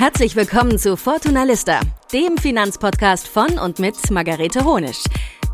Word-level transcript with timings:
Herzlich 0.00 0.34
willkommen 0.34 0.78
zu 0.78 0.96
Fortuna 0.96 1.44
Lista, 1.44 1.78
dem 2.10 2.38
Finanzpodcast 2.38 3.28
von 3.28 3.58
und 3.58 3.78
mit 3.80 4.10
Margarete 4.10 4.64
Honisch. 4.64 5.04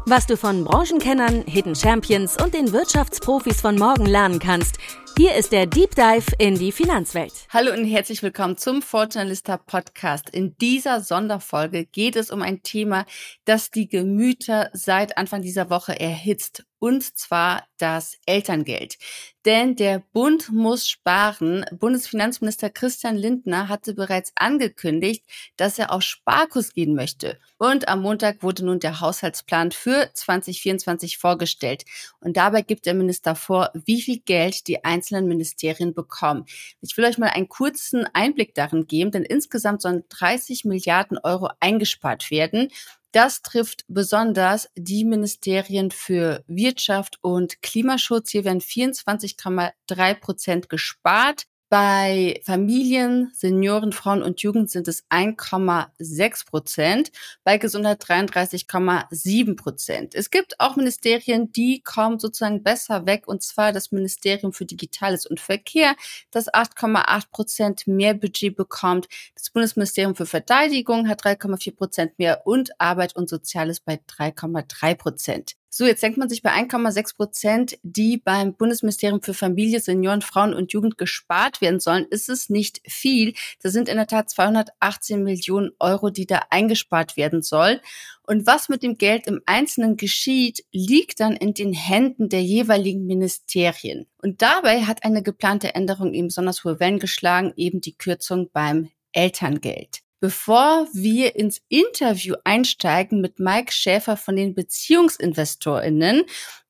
Was 0.06 0.24
du 0.24 0.37
von 0.37 0.62
Branchenkennern, 0.62 1.42
Hidden 1.48 1.74
Champions 1.74 2.40
und 2.40 2.54
den 2.54 2.72
Wirtschaftsprofis 2.72 3.61
von 3.61 3.74
morgen 3.74 4.06
lernen 4.06 4.38
kannst, 4.38 4.79
hier 5.19 5.35
ist 5.35 5.51
der 5.51 5.67
Deep 5.67 5.96
Dive 5.96 6.30
in 6.38 6.54
die 6.54 6.71
Finanzwelt. 6.71 7.32
Hallo 7.48 7.72
und 7.72 7.86
herzlich 7.86 8.22
willkommen 8.22 8.56
zum 8.56 8.82
Fortunalista 8.82 9.56
Podcast. 9.56 10.30
In 10.30 10.56
dieser 10.58 11.00
Sonderfolge 11.00 11.84
geht 11.84 12.14
es 12.14 12.30
um 12.30 12.40
ein 12.40 12.62
Thema, 12.62 13.04
das 13.46 13.72
die 13.72 13.88
Gemüter 13.88 14.70
seit 14.72 15.18
Anfang 15.18 15.42
dieser 15.42 15.70
Woche 15.70 15.98
erhitzt 15.98 16.66
und 16.79 17.02
zwar 17.16 17.66
das 17.79 18.18
Elterngeld. 18.27 18.98
Denn 19.45 19.77
der 19.77 20.02
Bund 20.12 20.50
muss 20.50 20.88
sparen. 20.88 21.64
Bundesfinanzminister 21.72 22.68
Christian 22.68 23.16
Lindner 23.16 23.68
hatte 23.68 23.95
bereits 23.95 24.32
angekündigt, 24.34 25.24
dass 25.56 25.78
er 25.78 25.92
auf 25.92 26.02
Sparkurs 26.02 26.73
gehen 26.73 26.95
möchte. 26.95 27.38
Und 27.56 27.88
am 27.88 28.02
Montag 28.02 28.42
wurde 28.42 28.65
nun 28.65 28.80
der 28.80 29.01
Haushaltsplan 29.01 29.70
für 29.70 30.10
2024 30.12 31.18
vorgestellt. 31.18 31.84
Und 32.20 32.37
dabei 32.37 32.62
gibt 32.62 32.87
der 32.87 32.95
Minister 32.95 33.37
vor, 33.37 33.70
wie 33.73 34.02
viel 34.02 34.18
Geld 34.18 34.66
die 34.66 34.84
einzelnen 34.84 35.29
Ministerien 35.29 35.95
bekommen. 35.95 36.46
Ich 36.80 36.96
will 36.96 37.04
euch 37.04 37.18
mal 37.18 37.29
einen 37.29 37.48
kurzen 37.48 38.06
Einblick 38.15 38.54
darin 38.54 38.87
geben, 38.87 39.12
denn 39.12 39.23
insgesamt 39.23 39.82
sollen 39.82 40.04
30 40.09 40.65
Milliarden 40.65 41.18
Euro 41.18 41.51
eingespart 41.60 42.30
werden. 42.32 42.70
Das 43.16 43.41
trifft 43.41 43.87
besonders 43.88 44.69
die 44.77 45.06
Ministerien 45.06 45.91
für 45.91 46.45
Wirtschaft 46.48 47.16
und 47.23 47.62
Klimaschutz. 47.62 48.30
Hier 48.30 48.45
werden 48.45 48.61
24,3 48.61 50.20
Prozent 50.20 50.69
gespart. 50.69 51.47
Bei 51.69 52.41
Familien, 52.45 53.33
Senioren, 53.34 53.91
Frauen 53.91 54.23
und 54.23 54.41
Jugend 54.41 54.70
sind 54.70 54.87
es 54.87 55.05
1,6 55.11 56.46
Prozent, 56.46 57.10
bei 57.43 57.59
Gesundheit 57.59 58.01
33,7 58.04 59.57
Prozent. 59.57 60.15
Es 60.15 60.30
gibt 60.30 60.60
auch 60.60 60.77
Ministerien, 60.77 61.51
die 61.51 61.82
kommen 61.82 62.21
sozusagen 62.21 62.63
besser 62.63 63.05
weg, 63.07 63.27
und 63.27 63.43
zwar 63.43 63.73
das 63.73 63.90
Ministerium 63.90 64.53
für 64.53 64.65
Digitales 64.65 65.27
und 65.27 65.41
Verkehr, 65.41 65.97
das 66.31 66.47
8,8 66.47 67.31
Prozent 67.32 67.88
mehr 67.88 68.15
Budget 68.15 68.55
bekommt. 68.55 69.09
Das 69.34 69.50
Bundesministerium 69.50 70.15
für 70.15 70.27
Verteidigung 70.27 71.09
hat 71.09 71.25
3,4 71.25 71.75
Prozent 71.75 72.19
mehr 72.21 72.47
und 72.47 72.81
Arbeit 72.81 73.16
und 73.16 73.28
Soziales 73.28 73.81
bei 73.81 73.99
3,3 74.06 74.94
Prozent. 74.94 75.56
So, 75.78 75.84
jetzt 75.84 76.03
denkt 76.03 76.16
man 76.16 76.31
sich 76.31 76.41
bei 76.41 76.55
1,6 76.55 77.16
Prozent, 77.16 77.78
die 77.82 78.16
beim 78.16 78.55
Bundesministerium 78.55 79.21
für 79.21 79.34
Familie, 79.34 79.78
Senioren, 79.78 80.22
Frauen 80.22 80.55
und 80.55 80.72
Jugend 80.72 80.97
gespart 80.97 81.60
werden 81.60 81.81
sollen, 81.81 82.06
ist 82.09 82.31
es 82.31 82.49
nicht 82.49 82.81
viel. 82.88 83.34
Das 83.60 83.75
sind 83.75 83.91
in 83.91 83.97
der 83.97 84.06
Tat 84.06 84.31
218 84.31 85.22
Millionen 85.22 85.72
Euro, 85.78 86.09
die 86.09 86.25
da 86.25 86.41
eingespart 86.49 87.19
werden 87.19 87.43
sollen. 87.43 87.81
Und 88.22 88.47
was 88.47 88.71
mit 88.71 88.83
dem 88.83 88.97
Geld 88.97 89.27
im 89.27 89.43
Einzelnen 89.44 89.99
geschieht, 89.99 90.65
liegt 90.72 91.21
dann 91.21 91.37
in 91.37 91.53
den 91.53 91.75
Händen 91.75 92.31
der 92.31 92.43
jeweiligen 92.43 93.05
Ministerien. 93.05 94.06
Und 94.22 94.41
dabei 94.41 94.84
hat 94.84 95.05
eine 95.05 95.22
geplante 95.22 95.75
Änderung 95.75 96.15
eben 96.15 96.28
besonders 96.28 96.65
hohe 96.65 96.81
Wellen 96.81 97.00
geschlagen, 97.00 97.53
eben 97.55 97.83
die 97.83 97.99
Kürzung 97.99 98.49
beim 98.50 98.88
Elterngeld. 99.12 100.06
Bevor 100.20 100.88
wir 100.94 101.36
ins 101.36 101.60
Interview 101.69 102.34
einsteigen 102.42 103.20
mit 103.20 103.38
Mike 103.38 103.72
Schäfer 103.72 104.16
von 104.16 104.36
den 104.36 104.54
BeziehungsinvestorInnen, 104.54 106.25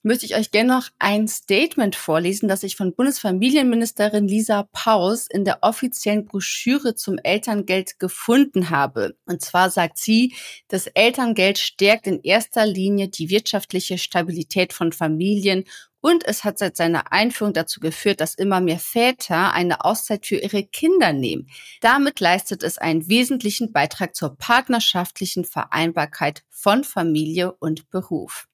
möchte 0.06 0.24
ich 0.24 0.36
euch 0.36 0.50
gerne 0.52 0.74
noch 0.74 0.88
ein 0.98 1.28
Statement 1.28 1.96
vorlesen, 1.96 2.48
das 2.48 2.62
ich 2.62 2.76
von 2.76 2.94
Bundesfamilienministerin 2.94 4.26
Lisa 4.26 4.68
Paus 4.72 5.26
in 5.28 5.44
der 5.44 5.58
offiziellen 5.62 6.24
Broschüre 6.24 6.94
zum 6.94 7.18
Elterngeld 7.18 7.98
gefunden 7.98 8.70
habe. 8.70 9.16
Und 9.26 9.42
zwar 9.42 9.70
sagt 9.70 9.98
sie, 9.98 10.34
das 10.68 10.86
Elterngeld 10.86 11.58
stärkt 11.58 12.06
in 12.06 12.20
erster 12.22 12.66
Linie 12.66 13.08
die 13.08 13.30
wirtschaftliche 13.30 13.98
Stabilität 13.98 14.72
von 14.72 14.92
Familien 14.92 15.64
und 16.06 16.24
es 16.24 16.44
hat 16.44 16.56
seit 16.56 16.76
seiner 16.76 17.10
Einführung 17.12 17.52
dazu 17.52 17.80
geführt, 17.80 18.20
dass 18.20 18.36
immer 18.36 18.60
mehr 18.60 18.78
Väter 18.78 19.52
eine 19.52 19.84
Auszeit 19.84 20.24
für 20.24 20.36
ihre 20.36 20.62
Kinder 20.62 21.12
nehmen. 21.12 21.48
Damit 21.80 22.20
leistet 22.20 22.62
es 22.62 22.78
einen 22.78 23.08
wesentlichen 23.08 23.72
Beitrag 23.72 24.14
zur 24.14 24.36
partnerschaftlichen 24.36 25.44
Vereinbarkeit 25.44 26.44
von 26.48 26.84
Familie 26.84 27.54
und 27.54 27.90
Beruf. 27.90 28.46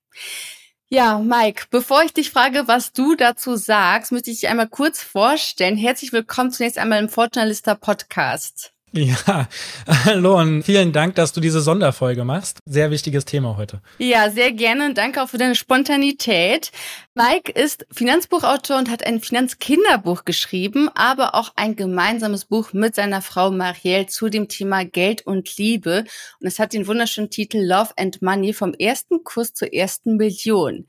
Ja, 0.88 1.18
Mike, 1.18 1.66
bevor 1.68 2.02
ich 2.02 2.14
dich 2.14 2.30
frage, 2.30 2.68
was 2.68 2.94
du 2.94 3.16
dazu 3.16 3.56
sagst, 3.56 4.12
möchte 4.12 4.30
ich 4.30 4.40
dich 4.40 4.48
einmal 4.48 4.68
kurz 4.70 5.02
vorstellen. 5.02 5.76
Herzlich 5.76 6.14
willkommen 6.14 6.52
zunächst 6.52 6.78
einmal 6.78 7.02
im 7.02 7.10
Fortunalista 7.10 7.74
Podcast. 7.74 8.71
Ja, 8.94 9.48
hallo 10.04 10.38
und 10.38 10.64
vielen 10.64 10.92
Dank, 10.92 11.14
dass 11.14 11.32
du 11.32 11.40
diese 11.40 11.62
Sonderfolge 11.62 12.24
machst. 12.24 12.58
Sehr 12.66 12.90
wichtiges 12.90 13.24
Thema 13.24 13.56
heute. 13.56 13.80
Ja, 13.96 14.28
sehr 14.28 14.52
gerne 14.52 14.84
und 14.84 14.98
danke 14.98 15.22
auch 15.22 15.30
für 15.30 15.38
deine 15.38 15.54
Spontanität. 15.54 16.72
Mike 17.14 17.52
ist 17.52 17.86
Finanzbuchautor 17.90 18.76
und 18.76 18.90
hat 18.90 19.06
ein 19.06 19.20
Finanzkinderbuch 19.20 20.26
geschrieben, 20.26 20.90
aber 20.94 21.34
auch 21.34 21.52
ein 21.56 21.74
gemeinsames 21.74 22.44
Buch 22.44 22.74
mit 22.74 22.94
seiner 22.94 23.22
Frau 23.22 23.50
Marielle 23.50 24.08
zu 24.08 24.28
dem 24.28 24.48
Thema 24.48 24.84
Geld 24.84 25.26
und 25.26 25.56
Liebe. 25.56 26.04
Und 26.40 26.46
es 26.46 26.58
hat 26.58 26.74
den 26.74 26.86
wunderschönen 26.86 27.30
Titel 27.30 27.60
Love 27.60 27.92
and 27.96 28.20
Money 28.20 28.52
vom 28.52 28.74
ersten 28.74 29.24
Kurs 29.24 29.54
zur 29.54 29.72
ersten 29.72 30.18
Million. 30.18 30.86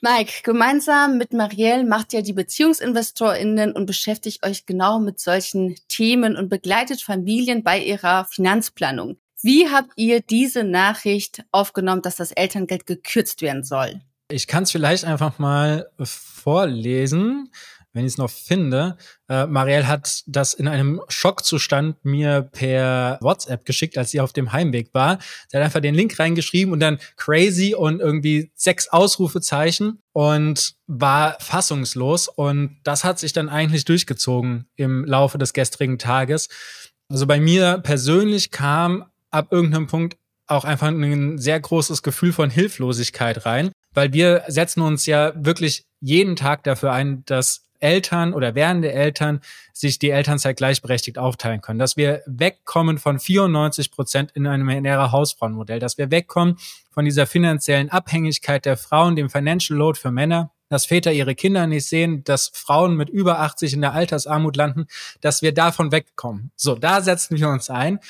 Mike, 0.00 0.42
gemeinsam 0.44 1.18
mit 1.18 1.32
Marielle 1.32 1.84
macht 1.84 2.12
ihr 2.12 2.22
die 2.22 2.32
BeziehungsinvestorInnen 2.32 3.72
und 3.72 3.86
beschäftigt 3.86 4.46
euch 4.46 4.64
genau 4.64 5.00
mit 5.00 5.18
solchen 5.18 5.74
Themen 5.88 6.36
und 6.36 6.48
begleitet 6.48 7.02
Familien 7.02 7.64
bei 7.64 7.82
ihrer 7.82 8.24
Finanzplanung. 8.26 9.16
Wie 9.42 9.68
habt 9.68 9.90
ihr 9.96 10.20
diese 10.20 10.62
Nachricht 10.62 11.44
aufgenommen, 11.50 12.02
dass 12.02 12.14
das 12.14 12.30
Elterngeld 12.30 12.86
gekürzt 12.86 13.42
werden 13.42 13.64
soll? 13.64 14.00
Ich 14.30 14.46
kann 14.46 14.62
es 14.64 14.70
vielleicht 14.70 15.04
einfach 15.04 15.40
mal 15.40 15.90
vorlesen 16.00 17.50
wenn 17.98 18.06
ich 18.06 18.12
es 18.12 18.18
noch 18.18 18.30
finde. 18.30 18.96
Äh, 19.28 19.46
Marielle 19.46 19.88
hat 19.88 20.22
das 20.26 20.54
in 20.54 20.68
einem 20.68 21.02
Schockzustand 21.08 21.96
mir 22.04 22.42
per 22.42 23.18
WhatsApp 23.20 23.64
geschickt, 23.64 23.98
als 23.98 24.12
sie 24.12 24.20
auf 24.20 24.32
dem 24.32 24.52
Heimweg 24.52 24.94
war. 24.94 25.18
Sie 25.48 25.56
hat 25.56 25.64
einfach 25.64 25.80
den 25.80 25.96
Link 25.96 26.18
reingeschrieben 26.18 26.72
und 26.72 26.80
dann 26.80 26.98
crazy 27.16 27.74
und 27.74 28.00
irgendwie 28.00 28.52
sechs 28.54 28.88
Ausrufezeichen 28.88 29.98
und 30.12 30.74
war 30.86 31.36
fassungslos. 31.40 32.28
Und 32.28 32.78
das 32.84 33.02
hat 33.02 33.18
sich 33.18 33.32
dann 33.32 33.48
eigentlich 33.48 33.84
durchgezogen 33.84 34.66
im 34.76 35.04
Laufe 35.04 35.36
des 35.36 35.52
gestrigen 35.52 35.98
Tages. 35.98 36.48
Also 37.08 37.26
bei 37.26 37.40
mir 37.40 37.78
persönlich 37.78 38.52
kam 38.52 39.06
ab 39.30 39.48
irgendeinem 39.50 39.88
Punkt 39.88 40.16
auch 40.46 40.64
einfach 40.64 40.88
ein 40.88 41.38
sehr 41.38 41.60
großes 41.60 42.02
Gefühl 42.02 42.32
von 42.32 42.48
Hilflosigkeit 42.48 43.44
rein, 43.44 43.72
weil 43.92 44.12
wir 44.12 44.44
setzen 44.46 44.82
uns 44.82 45.04
ja 45.04 45.32
wirklich 45.36 45.84
jeden 46.00 46.36
Tag 46.36 46.64
dafür 46.64 46.92
ein, 46.92 47.24
dass 47.26 47.67
Eltern 47.80 48.34
oder 48.34 48.54
werdende 48.54 48.92
Eltern 48.92 49.40
sich 49.72 49.98
die 49.98 50.10
Elternzeit 50.10 50.56
gleichberechtigt 50.56 51.18
aufteilen 51.18 51.60
können, 51.60 51.78
dass 51.78 51.96
wir 51.96 52.22
wegkommen 52.26 52.98
von 52.98 53.18
94 53.18 53.90
Prozent 53.90 54.32
in 54.32 54.46
einem 54.46 54.66
näherer 54.66 55.12
Hausfrauenmodell, 55.12 55.78
dass 55.78 55.98
wir 55.98 56.10
wegkommen 56.10 56.56
von 56.90 57.04
dieser 57.04 57.26
finanziellen 57.26 57.90
Abhängigkeit 57.90 58.64
der 58.64 58.76
Frauen, 58.76 59.16
dem 59.16 59.30
Financial 59.30 59.78
Load 59.78 59.98
für 59.98 60.10
Männer, 60.10 60.50
dass 60.68 60.86
Väter 60.86 61.12
ihre 61.12 61.34
Kinder 61.34 61.66
nicht 61.66 61.86
sehen, 61.86 62.24
dass 62.24 62.50
Frauen 62.52 62.96
mit 62.96 63.08
über 63.08 63.40
80 63.40 63.72
in 63.74 63.80
der 63.80 63.94
Altersarmut 63.94 64.56
landen, 64.56 64.86
dass 65.20 65.42
wir 65.42 65.52
davon 65.52 65.92
wegkommen. 65.92 66.50
So, 66.56 66.74
da 66.74 67.00
setzen 67.00 67.38
wir 67.38 67.48
uns 67.48 67.70
ein. 67.70 68.00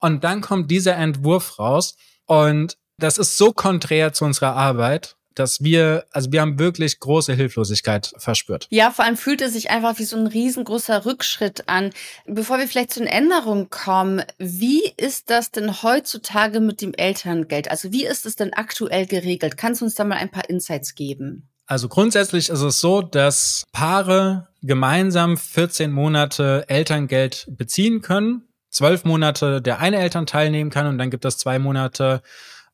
Und 0.00 0.22
dann 0.24 0.40
kommt 0.42 0.70
dieser 0.70 0.96
Entwurf 0.96 1.58
raus. 1.58 1.96
Und 2.26 2.76
das 2.98 3.18
ist 3.18 3.38
so 3.38 3.52
konträr 3.52 4.12
zu 4.12 4.24
unserer 4.24 4.54
Arbeit 4.54 5.16
dass 5.34 5.62
wir, 5.62 6.04
also 6.10 6.32
wir 6.32 6.40
haben 6.40 6.58
wirklich 6.58 7.00
große 7.00 7.34
Hilflosigkeit 7.34 8.12
verspürt. 8.18 8.66
Ja, 8.70 8.90
vor 8.90 9.04
allem 9.04 9.16
fühlt 9.16 9.42
es 9.42 9.52
sich 9.52 9.70
einfach 9.70 9.98
wie 9.98 10.04
so 10.04 10.16
ein 10.16 10.26
riesengroßer 10.26 11.04
Rückschritt 11.04 11.68
an. 11.68 11.90
Bevor 12.26 12.58
wir 12.58 12.68
vielleicht 12.68 12.92
zu 12.92 13.00
den 13.00 13.08
Änderungen 13.08 13.70
kommen, 13.70 14.22
wie 14.38 14.92
ist 14.96 15.30
das 15.30 15.50
denn 15.50 15.82
heutzutage 15.82 16.60
mit 16.60 16.80
dem 16.80 16.94
Elterngeld? 16.94 17.70
Also 17.70 17.92
wie 17.92 18.04
ist 18.04 18.26
es 18.26 18.36
denn 18.36 18.52
aktuell 18.52 19.06
geregelt? 19.06 19.56
Kannst 19.56 19.80
du 19.80 19.86
uns 19.86 19.94
da 19.94 20.04
mal 20.04 20.16
ein 20.16 20.30
paar 20.30 20.48
Insights 20.48 20.94
geben? 20.94 21.48
Also 21.66 21.88
grundsätzlich 21.88 22.50
ist 22.50 22.60
es 22.60 22.80
so, 22.80 23.00
dass 23.00 23.64
Paare 23.72 24.48
gemeinsam 24.62 25.36
14 25.36 25.90
Monate 25.90 26.64
Elterngeld 26.68 27.46
beziehen 27.48 28.02
können. 28.02 28.42
Zwölf 28.70 29.04
Monate 29.04 29.62
der 29.62 29.78
eine 29.78 29.98
Eltern 29.98 30.26
teilnehmen 30.26 30.70
kann 30.70 30.86
und 30.86 30.98
dann 30.98 31.10
gibt 31.10 31.24
es 31.24 31.38
zwei 31.38 31.58
Monate 31.58 32.22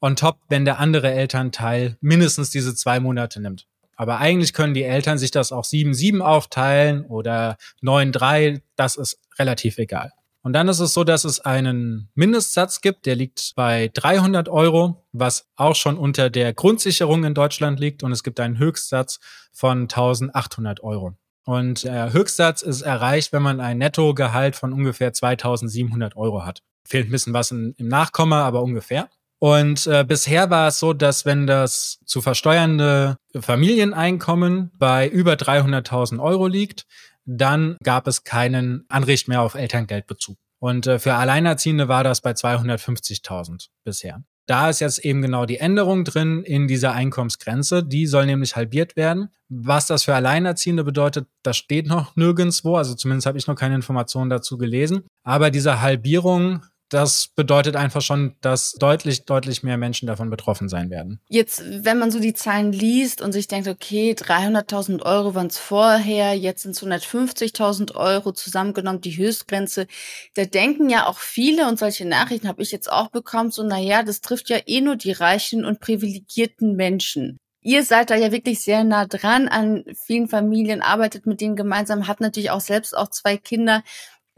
on 0.00 0.16
top, 0.16 0.38
wenn 0.48 0.64
der 0.64 0.78
andere 0.78 1.10
Elternteil 1.12 1.96
mindestens 2.00 2.50
diese 2.50 2.74
zwei 2.74 3.00
Monate 3.00 3.40
nimmt. 3.40 3.66
Aber 3.96 4.18
eigentlich 4.18 4.54
können 4.54 4.72
die 4.72 4.84
Eltern 4.84 5.18
sich 5.18 5.30
das 5.30 5.52
auch 5.52 5.64
7-7 5.64 6.20
aufteilen 6.20 7.04
oder 7.04 7.58
9-3, 7.82 8.62
das 8.76 8.96
ist 8.96 9.18
relativ 9.38 9.76
egal. 9.76 10.12
Und 10.42 10.54
dann 10.54 10.68
ist 10.68 10.80
es 10.80 10.94
so, 10.94 11.04
dass 11.04 11.24
es 11.24 11.40
einen 11.40 12.08
Mindestsatz 12.14 12.80
gibt, 12.80 13.04
der 13.04 13.14
liegt 13.14 13.52
bei 13.56 13.90
300 13.92 14.48
Euro, 14.48 15.04
was 15.12 15.46
auch 15.56 15.74
schon 15.74 15.98
unter 15.98 16.30
der 16.30 16.54
Grundsicherung 16.54 17.24
in 17.24 17.34
Deutschland 17.34 17.78
liegt. 17.78 18.02
Und 18.02 18.12
es 18.12 18.22
gibt 18.22 18.40
einen 18.40 18.58
Höchstsatz 18.58 19.20
von 19.52 19.82
1800 19.82 20.82
Euro. 20.82 21.12
Und 21.44 21.84
der 21.84 22.12
Höchstsatz 22.12 22.62
ist 22.62 22.82
erreicht, 22.82 23.32
wenn 23.32 23.42
man 23.42 23.60
ein 23.60 23.78
Nettogehalt 23.78 24.56
von 24.56 24.72
ungefähr 24.72 25.12
2700 25.12 26.16
Euro 26.16 26.44
hat. 26.46 26.62
Fehlt 26.84 27.08
ein 27.08 27.12
bisschen 27.12 27.34
was 27.34 27.50
im 27.50 27.74
Nachkomma, 27.78 28.44
aber 28.44 28.62
ungefähr. 28.62 29.10
Und 29.40 29.86
äh, 29.86 30.04
bisher 30.06 30.50
war 30.50 30.68
es 30.68 30.78
so, 30.78 30.92
dass 30.92 31.24
wenn 31.24 31.46
das 31.46 31.98
zu 32.04 32.20
versteuernde 32.20 33.16
Familieneinkommen 33.34 34.70
bei 34.78 35.08
über 35.08 35.32
300.000 35.32 36.22
Euro 36.22 36.46
liegt, 36.46 36.86
dann 37.24 37.76
gab 37.82 38.06
es 38.06 38.24
keinen 38.24 38.84
Anricht 38.88 39.28
mehr 39.28 39.40
auf 39.40 39.54
Elterngeldbezug. 39.54 40.36
Und 40.58 40.86
äh, 40.86 40.98
für 40.98 41.14
Alleinerziehende 41.14 41.88
war 41.88 42.04
das 42.04 42.20
bei 42.20 42.32
250.000 42.32 43.68
bisher. 43.82 44.22
Da 44.46 44.68
ist 44.68 44.80
jetzt 44.80 44.98
eben 45.04 45.22
genau 45.22 45.46
die 45.46 45.58
Änderung 45.58 46.04
drin 46.04 46.42
in 46.42 46.66
dieser 46.68 46.92
Einkommensgrenze. 46.92 47.82
Die 47.82 48.06
soll 48.06 48.26
nämlich 48.26 48.56
halbiert 48.56 48.96
werden. 48.96 49.28
Was 49.48 49.86
das 49.86 50.04
für 50.04 50.14
Alleinerziehende 50.14 50.84
bedeutet, 50.84 51.28
das 51.42 51.56
steht 51.56 51.86
noch 51.86 52.14
nirgendwo. 52.16 52.76
Also 52.76 52.94
zumindest 52.94 53.26
habe 53.26 53.38
ich 53.38 53.46
noch 53.46 53.54
keine 53.54 53.76
Informationen 53.76 54.28
dazu 54.28 54.58
gelesen. 54.58 55.04
Aber 55.22 55.50
diese 55.50 55.80
Halbierung 55.80 56.64
das 56.90 57.28
bedeutet 57.28 57.76
einfach 57.76 58.02
schon, 58.02 58.34
dass 58.40 58.72
deutlich, 58.72 59.24
deutlich 59.24 59.62
mehr 59.62 59.78
Menschen 59.78 60.06
davon 60.06 60.28
betroffen 60.28 60.68
sein 60.68 60.90
werden. 60.90 61.20
Jetzt, 61.28 61.62
wenn 61.84 61.98
man 61.98 62.10
so 62.10 62.18
die 62.18 62.34
Zahlen 62.34 62.72
liest 62.72 63.22
und 63.22 63.32
sich 63.32 63.46
denkt, 63.46 63.68
okay, 63.68 64.12
300.000 64.12 65.02
Euro 65.02 65.34
waren 65.34 65.46
es 65.46 65.58
vorher, 65.58 66.34
jetzt 66.34 66.62
sind 66.62 66.72
es 66.72 66.82
150.000 66.82 67.94
Euro 67.94 68.32
zusammengenommen, 68.32 69.00
die 69.00 69.16
Höchstgrenze, 69.16 69.86
da 70.34 70.44
denken 70.44 70.90
ja 70.90 71.06
auch 71.06 71.18
viele, 71.18 71.68
und 71.68 71.78
solche 71.78 72.06
Nachrichten 72.06 72.48
habe 72.48 72.62
ich 72.62 72.72
jetzt 72.72 72.90
auch 72.90 73.08
bekommen, 73.08 73.52
so, 73.52 73.62
naja, 73.62 74.02
das 74.02 74.20
trifft 74.20 74.50
ja 74.50 74.58
eh 74.66 74.80
nur 74.80 74.96
die 74.96 75.12
reichen 75.12 75.64
und 75.64 75.80
privilegierten 75.80 76.74
Menschen. 76.74 77.38
Ihr 77.62 77.84
seid 77.84 78.10
da 78.10 78.16
ja 78.16 78.32
wirklich 78.32 78.60
sehr 78.60 78.84
nah 78.84 79.06
dran 79.06 79.46
an 79.46 79.84
vielen 80.06 80.28
Familien, 80.28 80.80
arbeitet 80.80 81.26
mit 81.26 81.40
denen 81.40 81.56
gemeinsam, 81.56 82.08
habt 82.08 82.20
natürlich 82.20 82.50
auch 82.50 82.60
selbst 82.60 82.96
auch 82.96 83.10
zwei 83.10 83.36
Kinder. 83.36 83.82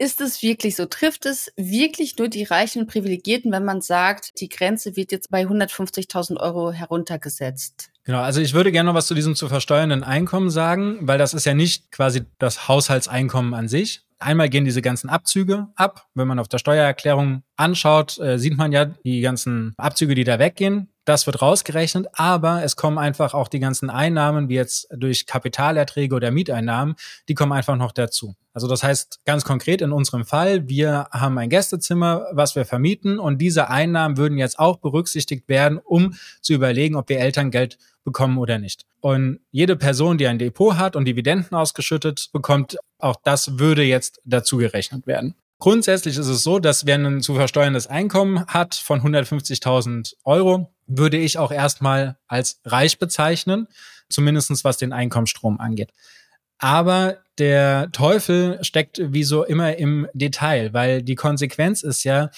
Ist 0.03 0.19
es 0.19 0.43
wirklich 0.43 0.75
so? 0.75 0.85
Trifft 0.85 1.25
es 1.25 1.53
wirklich 1.55 2.17
nur 2.17 2.27
die 2.27 2.43
reichen 2.43 2.81
und 2.81 2.87
Privilegierten, 2.87 3.53
wenn 3.53 3.63
man 3.63 3.79
sagt, 3.79 4.37
die 4.41 4.49
Grenze 4.49 4.97
wird 4.97 5.13
jetzt 5.13 5.31
bei 5.31 5.45
150.000 5.45 6.41
Euro 6.41 6.73
heruntergesetzt? 6.73 7.89
Genau, 8.03 8.19
also 8.19 8.41
ich 8.41 8.53
würde 8.53 8.73
gerne 8.73 8.89
noch 8.89 8.95
was 8.95 9.07
zu 9.07 9.13
diesem 9.13 9.33
zu 9.33 9.47
versteuernden 9.47 10.03
Einkommen 10.03 10.49
sagen, 10.49 10.97
weil 11.03 11.17
das 11.17 11.33
ist 11.33 11.45
ja 11.45 11.53
nicht 11.53 11.89
quasi 11.93 12.23
das 12.37 12.67
Haushaltseinkommen 12.67 13.53
an 13.53 13.69
sich. 13.69 14.01
Einmal 14.19 14.49
gehen 14.49 14.65
diese 14.65 14.81
ganzen 14.81 15.09
Abzüge 15.09 15.69
ab. 15.75 16.05
Wenn 16.15 16.27
man 16.27 16.39
auf 16.39 16.49
der 16.49 16.57
Steuererklärung 16.57 17.43
anschaut, 17.55 18.19
äh, 18.19 18.37
sieht 18.37 18.57
man 18.57 18.73
ja 18.73 18.85
die 19.05 19.21
ganzen 19.21 19.73
Abzüge, 19.77 20.15
die 20.15 20.25
da 20.25 20.37
weggehen. 20.37 20.89
Das 21.05 21.25
wird 21.25 21.41
rausgerechnet, 21.41 22.07
aber 22.13 22.63
es 22.63 22.77
kommen 22.77 22.97
einfach 22.97 23.33
auch 23.33 23.49
die 23.49 23.59
ganzen 23.59 23.89
Einnahmen, 23.89 24.47
wie 24.47 24.55
jetzt 24.55 24.87
durch 24.95 25.25
Kapitalerträge 25.25 26.15
oder 26.15 26.31
Mieteinnahmen, 26.31 26.95
die 27.27 27.33
kommen 27.33 27.51
einfach 27.51 27.75
noch 27.75 27.91
dazu. 27.91 28.35
Also 28.53 28.67
das 28.67 28.83
heißt 28.83 29.21
ganz 29.25 29.43
konkret 29.43 29.81
in 29.81 29.91
unserem 29.91 30.25
Fall, 30.25 30.69
wir 30.69 31.07
haben 31.11 31.37
ein 31.39 31.49
Gästezimmer, 31.49 32.27
was 32.31 32.55
wir 32.55 32.65
vermieten 32.65 33.19
und 33.19 33.39
diese 33.39 33.69
Einnahmen 33.69 34.15
würden 34.15 34.37
jetzt 34.37 34.59
auch 34.59 34.77
berücksichtigt 34.77 35.49
werden, 35.49 35.79
um 35.83 36.15
zu 36.41 36.53
überlegen, 36.53 36.95
ob 36.95 37.09
wir 37.09 37.19
Elterngeld 37.19 37.77
bekommen 38.03 38.37
oder 38.37 38.59
nicht. 38.59 38.85
Und 39.01 39.39
jede 39.51 39.75
Person, 39.75 40.17
die 40.17 40.27
ein 40.27 40.39
Depot 40.39 40.77
hat 40.77 40.95
und 40.95 41.05
Dividenden 41.05 41.53
ausgeschüttet 41.55 42.29
bekommt, 42.31 42.77
auch 42.99 43.17
das 43.23 43.59
würde 43.59 43.83
jetzt 43.83 44.21
dazu 44.23 44.57
gerechnet 44.57 45.07
werden. 45.07 45.35
Grundsätzlich 45.59 46.17
ist 46.17 46.27
es 46.27 46.43
so, 46.43 46.59
dass 46.59 46.85
wer 46.85 46.97
ein 46.97 47.21
zu 47.21 47.35
versteuerndes 47.35 47.87
Einkommen 47.87 48.45
hat 48.47 48.75
von 48.75 49.01
150.000 49.01 50.15
Euro, 50.25 50.72
würde 50.87 51.17
ich 51.17 51.37
auch 51.37 51.51
erstmal 51.51 52.17
als 52.27 52.61
reich 52.65 52.99
bezeichnen, 52.99 53.67
zumindestens 54.09 54.63
was 54.63 54.77
den 54.77 54.93
Einkommensstrom 54.93 55.59
angeht. 55.59 55.91
Aber 56.59 57.17
der 57.37 57.91
Teufel 57.91 58.63
steckt 58.63 59.01
wie 59.01 59.23
so 59.23 59.43
immer 59.43 59.77
im 59.77 60.07
Detail, 60.13 60.73
weil 60.73 61.01
die 61.01 61.15
Konsequenz 61.15 61.83
ist 61.83 62.03
ja 62.03 62.29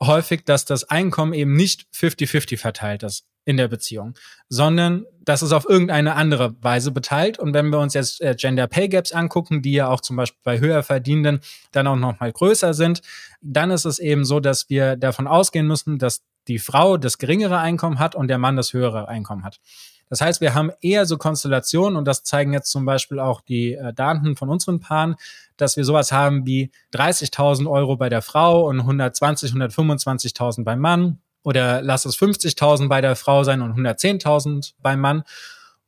häufig, 0.00 0.44
dass 0.44 0.64
das 0.64 0.84
Einkommen 0.84 1.32
eben 1.32 1.54
nicht 1.54 1.86
50-50 1.94 2.58
verteilt 2.58 3.02
ist 3.02 3.26
in 3.46 3.56
der 3.56 3.68
Beziehung, 3.68 4.14
sondern 4.48 5.06
das 5.24 5.42
ist 5.42 5.52
auf 5.52 5.68
irgendeine 5.68 6.16
andere 6.16 6.54
Weise 6.62 6.90
beteiligt. 6.90 7.38
Und 7.38 7.54
wenn 7.54 7.70
wir 7.70 7.78
uns 7.78 7.94
jetzt 7.94 8.20
äh, 8.20 8.34
Gender 8.36 8.66
Pay 8.66 8.88
Gaps 8.88 9.12
angucken, 9.12 9.62
die 9.62 9.72
ja 9.72 9.88
auch 9.88 10.00
zum 10.00 10.16
Beispiel 10.16 10.40
bei 10.42 10.58
höher 10.58 10.82
Verdienenden 10.82 11.40
dann 11.70 11.86
auch 11.86 11.96
noch 11.96 12.18
mal 12.20 12.32
größer 12.32 12.74
sind, 12.74 13.02
dann 13.40 13.70
ist 13.70 13.84
es 13.84 14.00
eben 14.00 14.24
so, 14.24 14.40
dass 14.40 14.68
wir 14.68 14.96
davon 14.96 15.28
ausgehen 15.28 15.66
müssen, 15.66 15.98
dass 15.98 16.22
die 16.48 16.58
Frau 16.58 16.96
das 16.96 17.18
geringere 17.18 17.58
Einkommen 17.58 18.00
hat 18.00 18.16
und 18.16 18.28
der 18.28 18.38
Mann 18.38 18.56
das 18.56 18.72
höhere 18.72 19.08
Einkommen 19.08 19.44
hat. 19.44 19.60
Das 20.08 20.20
heißt, 20.20 20.40
wir 20.40 20.54
haben 20.54 20.70
eher 20.80 21.06
so 21.06 21.16
Konstellationen, 21.16 21.96
und 21.96 22.04
das 22.04 22.22
zeigen 22.24 22.52
jetzt 22.52 22.70
zum 22.70 22.84
Beispiel 22.84 23.20
auch 23.20 23.40
die 23.40 23.74
äh, 23.74 23.92
Daten 23.92 24.36
von 24.36 24.48
unseren 24.48 24.80
Paaren, 24.80 25.14
dass 25.56 25.76
wir 25.76 25.84
sowas 25.84 26.10
haben 26.10 26.46
wie 26.46 26.70
30.000 26.94 27.70
Euro 27.70 27.96
bei 27.96 28.08
der 28.08 28.22
Frau 28.22 28.66
und 28.68 28.80
120, 28.80 29.52
125.000 29.52 30.64
beim 30.64 30.80
Mann 30.80 31.18
oder 31.46 31.80
lass 31.80 32.04
es 32.04 32.18
50.000 32.18 32.88
bei 32.88 33.00
der 33.00 33.14
Frau 33.14 33.44
sein 33.44 33.62
und 33.62 33.78
110.000 33.78 34.74
beim 34.82 34.98
Mann. 34.98 35.22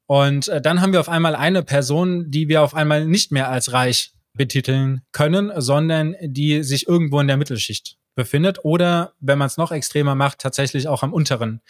Und 0.06 0.46
äh, 0.46 0.60
dann 0.60 0.80
haben 0.80 0.92
wir 0.92 1.00
auf 1.00 1.08
einmal 1.08 1.34
eine 1.34 1.64
Person, 1.64 2.30
die 2.30 2.46
wir 2.46 2.62
auf 2.62 2.76
einmal 2.76 3.06
nicht 3.06 3.32
mehr 3.32 3.50
als 3.50 3.72
reich 3.72 4.12
betiteln 4.34 5.02
können, 5.10 5.50
sondern 5.56 6.14
die 6.22 6.62
sich 6.62 6.86
irgendwo 6.86 7.18
in 7.18 7.26
der 7.26 7.36
Mittelschicht 7.36 7.96
befindet 8.14 8.64
oder, 8.64 9.14
wenn 9.18 9.36
man 9.36 9.48
es 9.48 9.56
noch 9.56 9.72
extremer 9.72 10.14
macht, 10.14 10.38
tatsächlich 10.38 10.86
auch 10.86 11.02
am 11.02 11.12
unteren 11.12 11.60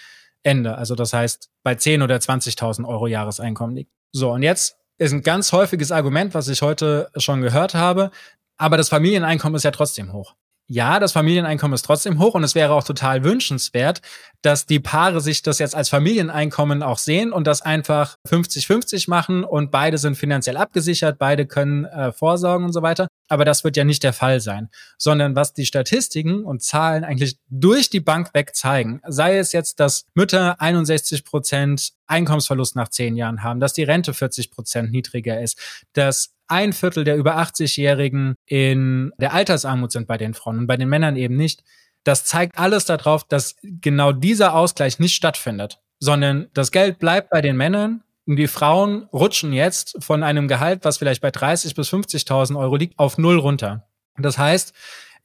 Ende. 0.43 0.77
Also 0.77 0.95
das 0.95 1.15
heißt, 1.15 1.49
bei 1.63 1.75
10 1.75 2.03
oder 2.03 2.17
20.000 2.17 2.87
Euro 2.87 3.07
Jahreseinkommen 3.07 3.75
liegt. 3.75 3.93
So, 4.13 4.33
und 4.33 4.43
jetzt 4.43 4.77
ist 4.99 5.13
ein 5.13 5.23
ganz 5.23 5.53
häufiges 5.53 5.93
Argument, 5.93 6.35
was 6.35 6.49
ich 6.49 6.61
heute 6.61 7.09
schon 7.17 7.41
gehört 7.41 7.73
habe, 7.73 8.11
aber 8.59 8.77
das 8.77 8.91
Familieneinkommen 8.91 9.57
ist 9.57 9.63
ja 9.63 9.71
trotzdem 9.71 10.13
hoch 10.13 10.35
ja, 10.71 11.01
das 11.01 11.13
Familieneinkommen 11.13 11.75
ist 11.75 11.87
trotzdem 11.87 12.19
hoch 12.19 12.35
und 12.35 12.45
es 12.45 12.55
wäre 12.55 12.75
auch 12.75 12.85
total 12.85 13.25
wünschenswert, 13.25 14.03
dass 14.43 14.67
die 14.67 14.81
Paare 14.81 15.23
sich 15.23 15.43
das 15.43 15.59
jetzt 15.59 15.75
als 15.75 15.89
Familieneinkommen 15.89 16.83
auch 16.83 16.99
sehen 16.99 17.33
und 17.33 17.47
das 17.47 17.63
einfach 17.63 18.17
50-50 18.29 19.09
machen 19.09 19.45
und 19.45 19.71
beide 19.71 19.97
sind 19.97 20.17
finanziell 20.17 20.59
abgesichert, 20.59 21.19
beide 21.19 21.47
können 21.47 21.87
äh, 21.87 22.13
vorsorgen 22.13 22.67
und 22.67 22.73
so 22.73 22.83
weiter. 22.83 23.09
Aber 23.29 23.47
das 23.47 23.65
wird 23.65 23.79
ja 23.79 23.85
nicht 23.85 24.03
der 24.03 24.13
Fall 24.13 24.41
sein, 24.41 24.69
sondern 24.99 25.35
was 25.35 25.55
die 25.55 25.65
Statistiken 25.65 26.45
und 26.45 26.63
Zahlen 26.63 27.03
eigentlich 27.03 27.39
durch 27.49 27.89
die 27.89 28.01
Bank 28.01 28.35
weg 28.35 28.55
zeigen, 28.55 29.01
sei 29.07 29.39
es 29.39 29.53
jetzt, 29.53 29.81
dass 29.81 30.05
Mütter 30.15 30.61
61 30.61 31.25
Prozent 31.25 31.93
Einkommensverlust 32.07 32.77
nach 32.77 32.89
zehn 32.89 33.17
Jahren 33.17 33.43
haben, 33.43 33.61
dass 33.61 33.73
die 33.73 33.85
Rente 33.85 34.13
40 34.13 34.51
Prozent 34.51 34.91
niedriger 34.91 35.41
ist, 35.41 35.59
dass 35.95 36.35
ein 36.49 36.73
Viertel 36.73 37.05
der 37.05 37.17
über 37.17 37.39
80-Jährigen 37.39 38.35
in 38.47 39.13
der 39.19 39.35
Altersarmut 39.35 39.93
sind 39.93 40.07
bei 40.07 40.17
den 40.17 40.35
Frauen 40.35 40.59
und 40.59 40.67
bei 40.67 40.77
den 40.77 40.89
Männern 40.89 41.17
eben 41.17 41.37
nicht. 41.37 41.63
Das 42.05 42.25
zeigt 42.25 42.59
alles 42.59 42.85
darauf, 42.87 43.25
dass 43.25 43.57
genau 43.63 44.13
dieser 44.13 44.55
Ausgleich 44.55 44.99
nicht 44.99 45.15
stattfindet, 45.15 45.81
sondern 46.01 46.49
das 46.55 46.71
Geld 46.71 46.99
bleibt 46.99 47.31
bei 47.31 47.41
den 47.41 47.57
Männern 47.57 48.03
und 48.27 48.37
die 48.37 48.47
Frauen 48.47 49.05
rutschen 49.13 49.53
jetzt 49.53 49.97
von 50.03 50.23
einem 50.23 50.49
Gehalt, 50.49 50.85
was 50.85 50.99
vielleicht 50.99 51.23
bei 51.23 51.31
30 51.31 51.75
bis 51.75 51.93
50.000 51.93 52.59
Euro 52.59 52.77
liegt, 52.77 52.99
auf 52.99 53.19
null 53.19 53.39
runter. 53.39 53.89
Das 54.19 54.39
heißt, 54.39 54.75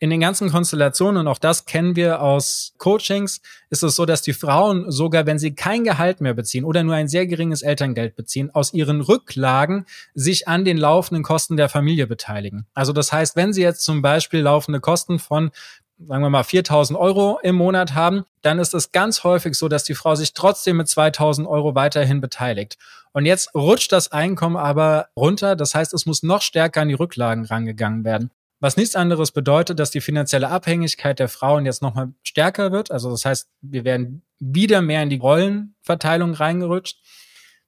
in 0.04 0.10
den 0.10 0.20
ganzen 0.20 0.52
Konstellationen, 0.52 1.22
und 1.22 1.28
auch 1.30 1.38
das 1.38 1.64
kennen 1.64 1.96
wir 1.96 2.22
aus 2.22 2.74
Coachings, 2.78 3.40
ist 3.70 3.84
es 3.84 3.96
so, 3.96 4.06
dass 4.06 4.22
die 4.22 4.34
Frauen 4.34 4.92
sogar, 4.92 5.26
wenn 5.26 5.40
sie 5.40 5.56
kein 5.56 5.86
Gehalt 5.86 6.20
mehr 6.20 6.34
beziehen 6.34 6.66
oder 6.66 6.84
nur 6.84 6.94
ein 6.94 7.08
sehr 7.08 7.26
geringes 7.26 7.62
Elterngeld 7.62 8.18
beziehen, 8.18 8.52
aus 8.54 8.74
ihren 8.74 9.00
Rücklagen 9.00 9.86
sich 10.14 10.46
an 10.46 10.66
den 10.66 10.76
laufenden 10.76 11.24
Kosten 11.24 11.56
der 11.56 11.70
Familie 11.70 12.06
beteiligen. 12.06 12.68
Also 12.74 12.92
das 12.92 13.14
heißt, 13.14 13.38
wenn 13.38 13.54
sie 13.54 13.62
jetzt 13.62 13.86
zum 13.86 14.02
Beispiel 14.02 14.42
laufende 14.42 14.82
Kosten 14.82 15.20
von 15.20 15.52
sagen 16.06 16.22
wir 16.22 16.30
mal 16.30 16.44
4000 16.44 17.00
Euro 17.00 17.40
im 17.42 17.56
Monat 17.56 17.96
haben, 17.96 18.26
dann 18.42 18.60
ist 18.60 18.74
es 18.74 18.92
ganz 18.92 19.24
häufig 19.24 19.56
so, 19.56 19.70
dass 19.70 19.86
die 19.86 19.96
Frau 19.96 20.16
sich 20.16 20.34
trotzdem 20.34 20.76
mit 20.76 20.90
2000 20.90 21.48
Euro 21.48 21.76
weiterhin 21.76 22.20
beteiligt. 22.20 22.78
Und 23.14 23.26
jetzt 23.26 23.56
rutscht 23.56 23.94
das 23.94 24.12
Einkommen 24.12 24.58
aber 24.58 25.08
runter. 25.16 25.56
Das 25.56 25.74
heißt, 25.74 25.94
es 25.94 26.06
muss 26.06 26.24
noch 26.24 26.42
stärker 26.42 26.82
an 26.82 26.90
die 26.90 26.94
Rücklagen 26.94 27.46
rangegangen 27.46 28.04
werden. 28.04 28.32
Was 28.64 28.78
nichts 28.78 28.96
anderes 28.96 29.34
bedeutet, 29.34 29.78
dass 29.78 29.92
die 29.92 30.00
finanzielle 30.00 30.48
Abhängigkeit 30.48 31.20
der 31.20 31.28
Frauen 31.28 31.66
jetzt 31.66 31.82
nochmal 31.82 32.14
stärker 32.24 32.72
wird. 32.72 32.92
Also 32.92 33.12
das 33.12 33.26
heißt, 33.26 33.50
wir 33.60 33.84
werden 33.84 34.24
wieder 34.40 34.82
mehr 34.82 35.04
in 35.04 35.10
die 35.10 35.18
Rollenverteilung 35.18 36.34
reingerutscht. 36.34 36.98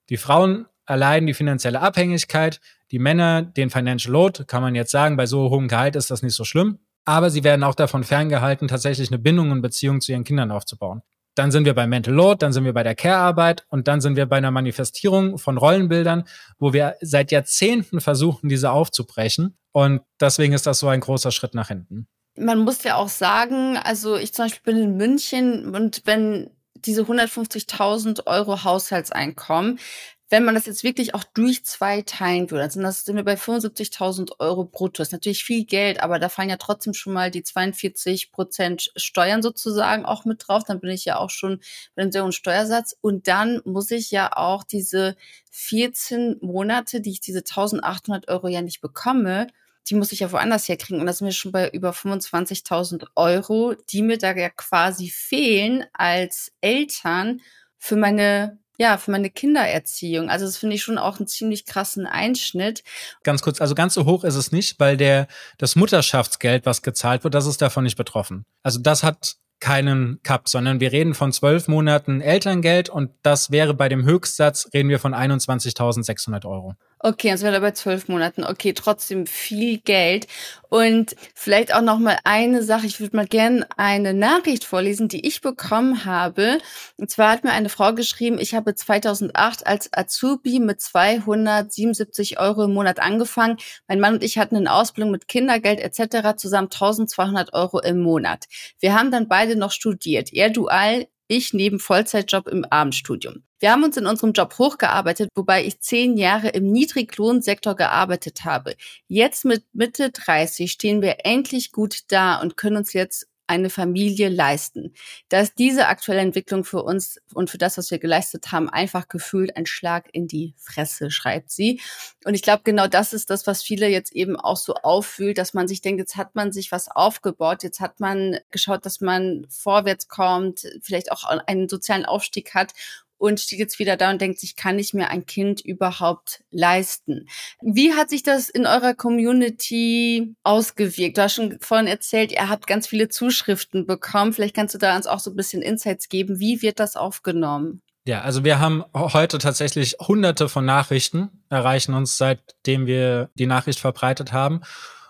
Die 0.08 0.16
Frauen 0.16 0.68
erleiden 0.86 1.28
die 1.28 1.34
finanzielle 1.34 1.82
Abhängigkeit, 1.82 2.62
die 2.92 3.00
Männer 3.00 3.42
den 3.42 3.70
Financial 3.70 4.14
Load, 4.14 4.46
kann 4.46 4.62
man 4.62 4.74
jetzt 4.74 4.92
sagen, 4.92 5.18
bei 5.18 5.26
so 5.26 5.50
hohem 5.50 5.68
Gehalt 5.68 5.98
ist 5.98 6.12
das 6.12 6.24
nicht 6.24 6.34
so 6.34 6.46
schlimm. 6.46 6.80
Aber 7.04 7.30
sie 7.30 7.44
werden 7.44 7.66
auch 7.66 7.76
davon 7.76 8.06
ferngehalten, 8.06 8.70
tatsächlich 8.70 9.10
eine 9.10 9.20
Bindung 9.20 9.52
und 9.52 9.62
Beziehung 9.62 10.00
zu 10.00 10.14
ihren 10.14 10.24
Kindern 10.24 10.50
aufzubauen. 10.50 11.02
Dann 11.36 11.52
sind 11.52 11.66
wir 11.66 11.74
bei 11.74 11.86
Mental 11.86 12.14
Load, 12.14 12.38
dann 12.40 12.54
sind 12.54 12.64
wir 12.64 12.74
bei 12.74 12.84
der 12.84 12.96
Care-Arbeit 12.96 13.66
und 13.70 13.88
dann 13.88 14.02
sind 14.02 14.16
wir 14.16 14.26
bei 14.26 14.38
einer 14.38 14.52
Manifestierung 14.52 15.38
von 15.38 15.58
Rollenbildern, 15.58 16.24
wo 16.58 16.74
wir 16.74 16.96
seit 17.02 17.32
Jahrzehnten 17.32 18.02
versuchen, 18.02 18.50
diese 18.50 18.72
aufzubrechen. 18.72 19.58
Und 19.72 20.02
deswegen 20.20 20.54
ist 20.54 20.66
das 20.66 20.80
so 20.80 20.88
ein 20.88 21.02
großer 21.02 21.32
Schritt 21.32 21.54
nach 21.54 21.68
hinten. 21.68 22.08
Man 22.38 22.60
muss 22.60 22.84
ja 22.84 22.96
auch 22.96 23.10
sagen, 23.10 23.78
also 23.78 24.16
ich 24.16 24.34
zum 24.34 24.46
Beispiel 24.46 24.74
bin 24.74 24.82
in 24.82 24.98
München 24.98 25.76
und 25.76 26.02
wenn 26.06 26.50
diese 26.76 27.04
150.000 27.04 28.28
Euro 28.28 28.64
Haushaltseinkommen, 28.64 29.80
wenn 30.30 30.44
man 30.44 30.56
das 30.56 30.66
jetzt 30.66 30.84
wirklich 30.84 31.14
auch 31.14 31.24
durch 31.24 31.64
zwei 31.66 32.02
teilen 32.02 32.50
würde, 32.50 32.64
also 32.64 32.82
das 32.82 33.06
sind 33.06 33.16
wir 33.16 33.24
bei 33.24 33.36
75.000 33.36 34.40
Euro 34.40 34.64
brutto. 34.66 34.98
Das 34.98 35.10
ist 35.10 35.12
natürlich 35.12 35.44
viel 35.44 35.66
Geld, 35.66 36.02
aber 36.02 36.18
da 36.18 36.30
fallen 36.30 36.50
ja 36.50 36.58
trotzdem 36.58 36.96
schon 36.96 37.14
mal 37.14 37.30
die 37.30 37.44
42 37.44 38.32
Prozent 38.32 38.92
Steuern 38.96 39.44
sozusagen 39.44 40.04
auch 40.04 40.26
mit 40.26 40.48
drauf. 40.48 40.64
Dann 40.64 40.80
bin 40.80 40.90
ich 40.90 41.06
ja 41.06 41.18
auch 41.18 41.30
schon 41.30 41.60
bei 41.96 42.02
einem 42.02 42.12
sehr 42.12 42.24
hohen 42.24 42.32
Steuersatz. 42.32 42.98
Und 43.02 43.28
dann 43.28 43.62
muss 43.66 43.92
ich 43.92 44.10
ja 44.10 44.36
auch 44.36 44.64
diese 44.64 45.16
14 45.52 46.38
Monate, 46.42 47.02
die 47.02 47.12
ich 47.12 47.20
diese 47.22 47.40
1.800 47.42 48.28
Euro 48.28 48.48
ja 48.48 48.64
nicht 48.64 48.82
bekomme, 48.82 49.48
die 49.88 49.96
muss 49.96 50.12
ich 50.12 50.22
ja 50.22 50.32
woanders 50.32 50.68
herkriegen. 50.68 51.00
Und 51.00 51.06
das 51.06 51.20
sind 51.20 51.28
wir 51.28 51.34
schon 51.34 51.52
bei 51.52 51.70
über 51.70 51.92
25.000 51.92 53.06
Euro, 53.16 53.76
die 53.92 54.02
mir 54.02 54.18
da 54.18 54.36
ja 54.36 54.50
quasi 54.50 55.10
fehlen 55.10 55.86
als 55.94 56.52
Eltern 56.62 57.42
für 57.78 57.96
meine 57.96 58.58
ja, 58.78 58.98
für 58.98 59.12
meine 59.12 59.30
Kindererziehung. 59.30 60.30
Also 60.30 60.46
das 60.46 60.58
finde 60.58 60.76
ich 60.76 60.84
schon 60.84 60.98
auch 60.98 61.20
einen 61.20 61.28
ziemlich 61.28 61.66
krassen 61.66 62.06
Einschnitt. 62.06 62.84
Ganz 63.24 63.42
kurz, 63.42 63.62
also 63.62 63.76
ganz 63.76 63.94
so 63.94 64.06
hoch 64.06 64.24
ist 64.24 64.36
es 64.36 64.52
nicht, 64.52 64.80
weil 64.80 64.98
der 64.98 65.28
das 65.58 65.76
Mutterschaftsgeld, 65.76 66.66
was 66.66 66.82
gezahlt 66.82 67.24
wird, 67.24 67.34
das 67.34 67.46
ist 67.46 67.62
davon 67.62 67.84
nicht 67.84 67.98
betroffen. 67.98 68.46
Also 68.64 68.80
das 68.80 69.04
hat 69.04 69.36
keinen 69.60 70.20
Cup, 70.22 70.50
sondern 70.50 70.80
wir 70.80 70.92
reden 70.92 71.14
von 71.14 71.32
zwölf 71.32 71.68
Monaten 71.68 72.22
Elterngeld 72.22 72.90
und 72.90 73.12
das 73.24 73.52
wäre 73.52 73.74
bei 73.74 73.90
dem 73.90 74.04
Höchstsatz, 74.04 74.70
reden 74.74 74.90
wir 74.90 75.00
von 75.00 75.14
21.600 75.14 76.46
Euro. 76.46 76.76
Okay, 77.00 77.30
das 77.30 77.44
wäre 77.44 77.60
bei 77.62 77.72
zwölf 77.72 78.08
Monaten. 78.08 78.44
Okay, 78.44 78.74
trotzdem 78.74 79.28
viel 79.28 79.80
Geld. 79.80 80.28
Und 80.70 81.16
vielleicht 81.36 81.74
auch 81.74 81.82
noch 81.82 82.00
mal 82.00 82.18
eine 82.24 82.64
Sache. 82.64 82.88
Ich 82.88 83.00
würde 83.00 83.16
mal 83.16 83.28
gerne 83.28 83.68
eine 83.78 84.14
Nachricht 84.14 84.64
vorlesen, 84.64 85.08
die 85.08 85.28
ich 85.28 85.42
bekommen 85.42 86.06
habe. 86.06 86.58
Und 86.98 87.12
zwar 87.12 87.32
hat 87.32 87.44
mir 87.44 87.52
eine 87.52 87.70
Frau 87.70 87.94
geschrieben, 87.94 88.40
ich 88.40 88.56
habe 88.56 88.74
2008 88.76 89.68
als 89.68 89.90
Azubi 89.94 90.60
mit 90.60 90.82
277 90.82 92.40
Euro 92.40 92.64
im 92.64 92.74
Monat 92.74 93.00
angefangen. 93.00 93.58
Mein 93.88 94.00
Mann 94.00 94.16
und 94.16 94.24
ich 94.24 94.38
hatten 94.38 94.56
eine 94.56 94.74
Ausbildung 94.74 95.12
mit 95.12 95.28
Kindergeld 95.28 95.80
etc. 95.80 96.38
zusammen 96.38 96.70
1200 96.72 97.54
Euro 97.54 97.80
im 97.82 98.02
Monat. 98.02 98.46
Wir 98.80 98.98
haben 98.98 99.12
dann 99.12 99.28
beide 99.28 99.56
noch 99.56 99.72
studiert. 99.72 100.34
Er 100.34 100.50
dual, 100.50 101.08
ich 101.28 101.54
neben 101.54 101.80
Vollzeitjob 101.80 102.48
im 102.48 102.66
Abendstudium. 102.66 103.45
Wir 103.60 103.72
haben 103.72 103.84
uns 103.84 103.96
in 103.96 104.06
unserem 104.06 104.34
Job 104.34 104.58
hochgearbeitet, 104.58 105.30
wobei 105.36 105.66
ich 105.66 105.80
zehn 105.80 106.18
Jahre 106.18 106.50
im 106.50 106.72
Niedriglohnsektor 106.72 107.76
gearbeitet 107.76 108.44
habe. 108.44 108.76
Jetzt 109.08 109.46
mit 109.46 109.64
Mitte 109.74 110.12
30 110.12 110.72
stehen 110.72 111.02
wir 111.02 111.26
endlich 111.26 111.72
gut 111.72 112.00
da 112.10 112.42
und 112.42 112.58
können 112.58 112.78
uns 112.78 112.94
jetzt 112.94 113.28
eine 113.48 113.70
Familie 113.70 114.30
leisten. 114.30 114.94
Dass 115.30 115.54
diese 115.54 115.88
aktuelle 115.88 116.22
Entwicklung 116.22 116.64
für 116.64 116.84
uns 116.84 117.20
und 117.34 117.50
für 117.50 117.58
das, 117.58 117.78
was 117.78 117.92
wir 117.92 118.00
geleistet 118.00 118.52
haben, 118.52 118.70
einfach 118.70 119.08
gefühlt 119.08 119.56
ein 119.56 119.66
Schlag 119.66 120.10
in 120.14 120.28
die 120.28 120.56
Fresse, 120.58 121.12
schreibt 121.12 121.52
sie. 121.52 121.80
Und 122.26 122.34
ich 122.34 122.42
glaube, 122.42 122.64
genau 122.64 122.88
das 122.88 123.14
ist 123.14 123.30
das, 123.30 123.46
was 123.48 123.62
viele 123.62 123.88
jetzt 123.88 124.14
eben 124.14 124.36
auch 124.36 124.58
so 124.58 124.74
auffühlt, 124.76 125.38
dass 125.38 125.54
man 125.54 125.68
sich 125.68 125.82
denkt, 125.82 126.00
jetzt 126.00 126.18
hat 126.18 126.36
man 126.36 126.52
sich 126.52 126.72
was 126.72 126.90
aufgebaut, 126.90 127.64
jetzt 127.64 127.80
hat 127.80 128.00
man 128.00 128.40
geschaut, 128.52 128.86
dass 128.86 129.02
man 129.02 129.46
vorwärts 129.50 130.08
kommt, 130.08 130.68
vielleicht 130.82 131.12
auch 131.12 131.24
einen 131.24 131.70
sozialen 131.70 132.06
Aufstieg 132.06 132.54
hat 132.54 132.74
und 133.18 133.40
steht 133.40 133.60
jetzt 133.60 133.80
wieder 133.80 133.98
da 133.98 134.12
und 134.12 134.22
denkt 134.22 134.40
sich, 134.40 134.56
kann 134.56 134.80
ich 134.80 134.94
mir 134.94 135.10
ein 135.10 135.26
Kind 135.26 135.62
überhaupt 135.62 136.44
leisten? 136.52 137.28
Wie 137.62 137.94
hat 137.94 138.10
sich 138.10 138.24
das 138.24 138.50
in 138.50 138.66
eurer 138.66 138.94
Community 138.94 140.36
ausgewirkt? 140.44 141.18
Du 141.18 141.22
hast 141.22 141.36
schon 141.36 141.58
vorhin 141.62 141.88
erzählt, 141.88 142.32
ihr 142.32 142.50
habt 142.50 142.68
ganz 142.68 142.88
viele 142.88 143.10
Zuschriften 143.10 143.86
bekommen. 143.86 144.34
Vielleicht 144.34 144.56
kannst 144.56 144.74
du 144.74 144.80
da 144.80 144.96
uns 144.96 145.08
auch 145.08 145.20
so 145.20 145.32
ein 145.32 145.36
bisschen 145.36 145.62
Insights 145.62 146.10
geben. 146.10 146.40
Wie 146.40 146.62
wird 146.62 146.80
das 146.80 146.96
aufgenommen? 146.96 147.82
Ja, 148.08 148.22
also 148.22 148.44
wir 148.44 148.60
haben 148.60 148.84
heute 148.94 149.40
tatsächlich 149.40 149.96
hunderte 150.00 150.48
von 150.48 150.64
Nachrichten 150.64 151.44
erreichen 151.50 151.96
uns, 151.96 152.18
seitdem 152.18 152.86
wir 152.86 153.32
die 153.34 153.48
Nachricht 153.48 153.80
verbreitet 153.80 154.32
haben. 154.32 154.62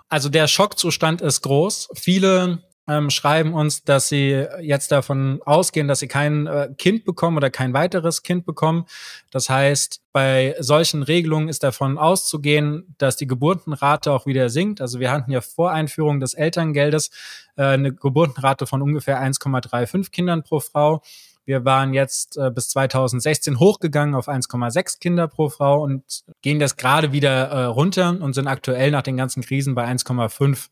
Also 0.08 0.30
der 0.30 0.48
Schockzustand 0.48 1.22
ist 1.22 1.42
groß. 1.42 1.90
Viele 1.96 2.64
ähm, 2.88 3.10
schreiben 3.10 3.54
uns, 3.54 3.84
dass 3.84 4.10
sie 4.10 4.46
jetzt 4.62 4.92
davon 4.92 5.42
ausgehen, 5.46 5.88
dass 5.88 6.00
sie 6.00 6.08
kein 6.08 6.46
äh, 6.48 6.70
Kind 6.78 7.04
bekommen 7.04 7.38
oder 7.38 7.50
kein 7.50 7.74
weiteres 7.74 8.22
Kind 8.24 8.46
bekommen. 8.46 8.86
Das 9.32 9.50
heißt, 9.50 10.02
bei 10.12 10.56
solchen 10.60 11.02
Regelungen 11.04 11.50
ist 11.50 11.64
davon 11.64 11.98
auszugehen, 11.98 12.96
dass 12.98 13.18
die 13.18 13.28
Geburtenrate 13.28 14.12
auch 14.12 14.26
wieder 14.26 14.50
sinkt. 14.50 14.82
Also 14.82 15.00
wir 15.00 15.12
hatten 15.12 15.32
ja 15.32 15.42
vor 15.42 15.72
Einführung 15.72 16.20
des 16.20 16.36
Elterngeldes 16.36 17.10
äh, 17.56 17.64
eine 17.64 17.94
Geburtenrate 17.94 18.68
von 18.68 18.82
ungefähr 18.82 19.22
1,35 19.22 20.12
Kindern 20.12 20.44
pro 20.44 20.60
Frau. 20.60 21.02
Wir 21.46 21.64
waren 21.64 21.94
jetzt 21.94 22.38
äh, 22.38 22.50
bis 22.50 22.70
2016 22.70 23.60
hochgegangen 23.60 24.16
auf 24.16 24.28
1,6 24.28 25.00
Kinder 25.00 25.28
pro 25.28 25.50
Frau 25.50 25.84
und 25.84 26.24
gehen 26.42 26.60
jetzt 26.60 26.78
gerade 26.78 27.12
wieder 27.12 27.50
äh, 27.50 27.64
runter 27.66 28.18
und 28.20 28.34
sind 28.34 28.48
aktuell 28.48 28.92
nach 28.92 29.04
den 29.04 29.18
ganzen 29.18 29.44
Krisen 29.44 29.76
bei 29.76 29.86
1,5 29.86 30.70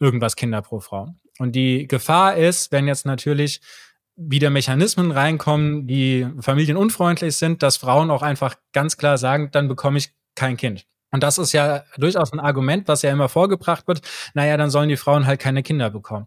irgendwas 0.00 0.36
Kinder 0.36 0.62
pro 0.62 0.80
Frau. 0.80 1.14
Und 1.38 1.52
die 1.52 1.86
Gefahr 1.86 2.36
ist, 2.36 2.72
wenn 2.72 2.88
jetzt 2.88 3.06
natürlich 3.06 3.60
wieder 4.16 4.50
Mechanismen 4.50 5.12
reinkommen, 5.12 5.86
die 5.86 6.26
familienunfreundlich 6.40 7.36
sind, 7.36 7.62
dass 7.62 7.76
Frauen 7.76 8.10
auch 8.10 8.22
einfach 8.22 8.56
ganz 8.72 8.96
klar 8.96 9.16
sagen, 9.16 9.50
dann 9.52 9.68
bekomme 9.68 9.98
ich 9.98 10.12
kein 10.34 10.56
Kind. 10.56 10.86
Und 11.10 11.22
das 11.22 11.38
ist 11.38 11.52
ja 11.52 11.84
durchaus 11.96 12.32
ein 12.32 12.40
Argument, 12.40 12.88
was 12.88 13.02
ja 13.02 13.12
immer 13.12 13.28
vorgebracht 13.28 13.86
wird. 13.86 14.02
Naja, 14.34 14.56
dann 14.56 14.70
sollen 14.70 14.88
die 14.88 14.96
Frauen 14.96 15.26
halt 15.26 15.40
keine 15.40 15.62
Kinder 15.62 15.90
bekommen. 15.90 16.26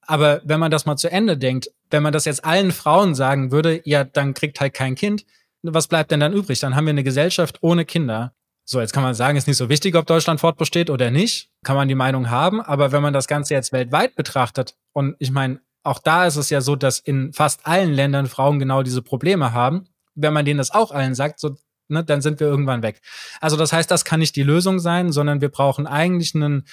Aber 0.00 0.40
wenn 0.44 0.60
man 0.60 0.70
das 0.70 0.86
mal 0.86 0.96
zu 0.96 1.10
Ende 1.10 1.36
denkt, 1.36 1.68
wenn 1.90 2.02
man 2.02 2.12
das 2.12 2.24
jetzt 2.24 2.44
allen 2.44 2.72
Frauen 2.72 3.14
sagen 3.14 3.52
würde, 3.52 3.82
ja, 3.84 4.04
dann 4.04 4.34
kriegt 4.34 4.60
halt 4.60 4.74
kein 4.74 4.94
Kind, 4.94 5.26
was 5.62 5.88
bleibt 5.88 6.10
denn 6.10 6.20
dann 6.20 6.32
übrig? 6.32 6.60
Dann 6.60 6.76
haben 6.76 6.86
wir 6.86 6.92
eine 6.92 7.04
Gesellschaft 7.04 7.58
ohne 7.60 7.84
Kinder. 7.84 8.32
So, 8.68 8.80
jetzt 8.80 8.92
kann 8.92 9.04
man 9.04 9.14
sagen, 9.14 9.38
ist 9.38 9.46
nicht 9.46 9.56
so 9.56 9.68
wichtig, 9.68 9.94
ob 9.94 10.06
Deutschland 10.06 10.40
fortbesteht 10.40 10.90
oder 10.90 11.12
nicht. 11.12 11.50
Kann 11.62 11.76
man 11.76 11.86
die 11.86 11.94
Meinung 11.94 12.30
haben. 12.30 12.60
Aber 12.60 12.90
wenn 12.90 13.00
man 13.00 13.12
das 13.12 13.28
Ganze 13.28 13.54
jetzt 13.54 13.72
weltweit 13.72 14.16
betrachtet, 14.16 14.74
und 14.92 15.14
ich 15.20 15.30
meine, 15.30 15.60
auch 15.84 16.00
da 16.00 16.26
ist 16.26 16.34
es 16.34 16.50
ja 16.50 16.60
so, 16.60 16.74
dass 16.74 16.98
in 16.98 17.32
fast 17.32 17.64
allen 17.64 17.92
Ländern 17.92 18.26
Frauen 18.26 18.58
genau 18.58 18.82
diese 18.82 19.02
Probleme 19.02 19.52
haben. 19.52 19.86
Wenn 20.16 20.32
man 20.32 20.44
denen 20.44 20.58
das 20.58 20.72
auch 20.72 20.90
allen 20.90 21.14
sagt, 21.14 21.38
so, 21.38 21.56
ne, 21.86 22.02
dann 22.02 22.20
sind 22.20 22.40
wir 22.40 22.48
irgendwann 22.48 22.82
weg. 22.82 23.02
Also 23.40 23.56
das 23.56 23.72
heißt, 23.72 23.88
das 23.88 24.04
kann 24.04 24.18
nicht 24.18 24.34
die 24.34 24.42
Lösung 24.42 24.80
sein, 24.80 25.12
sondern 25.12 25.40
wir 25.40 25.48
brauchen 25.48 25.86
eigentlich 25.86 26.34
ein 26.34 26.64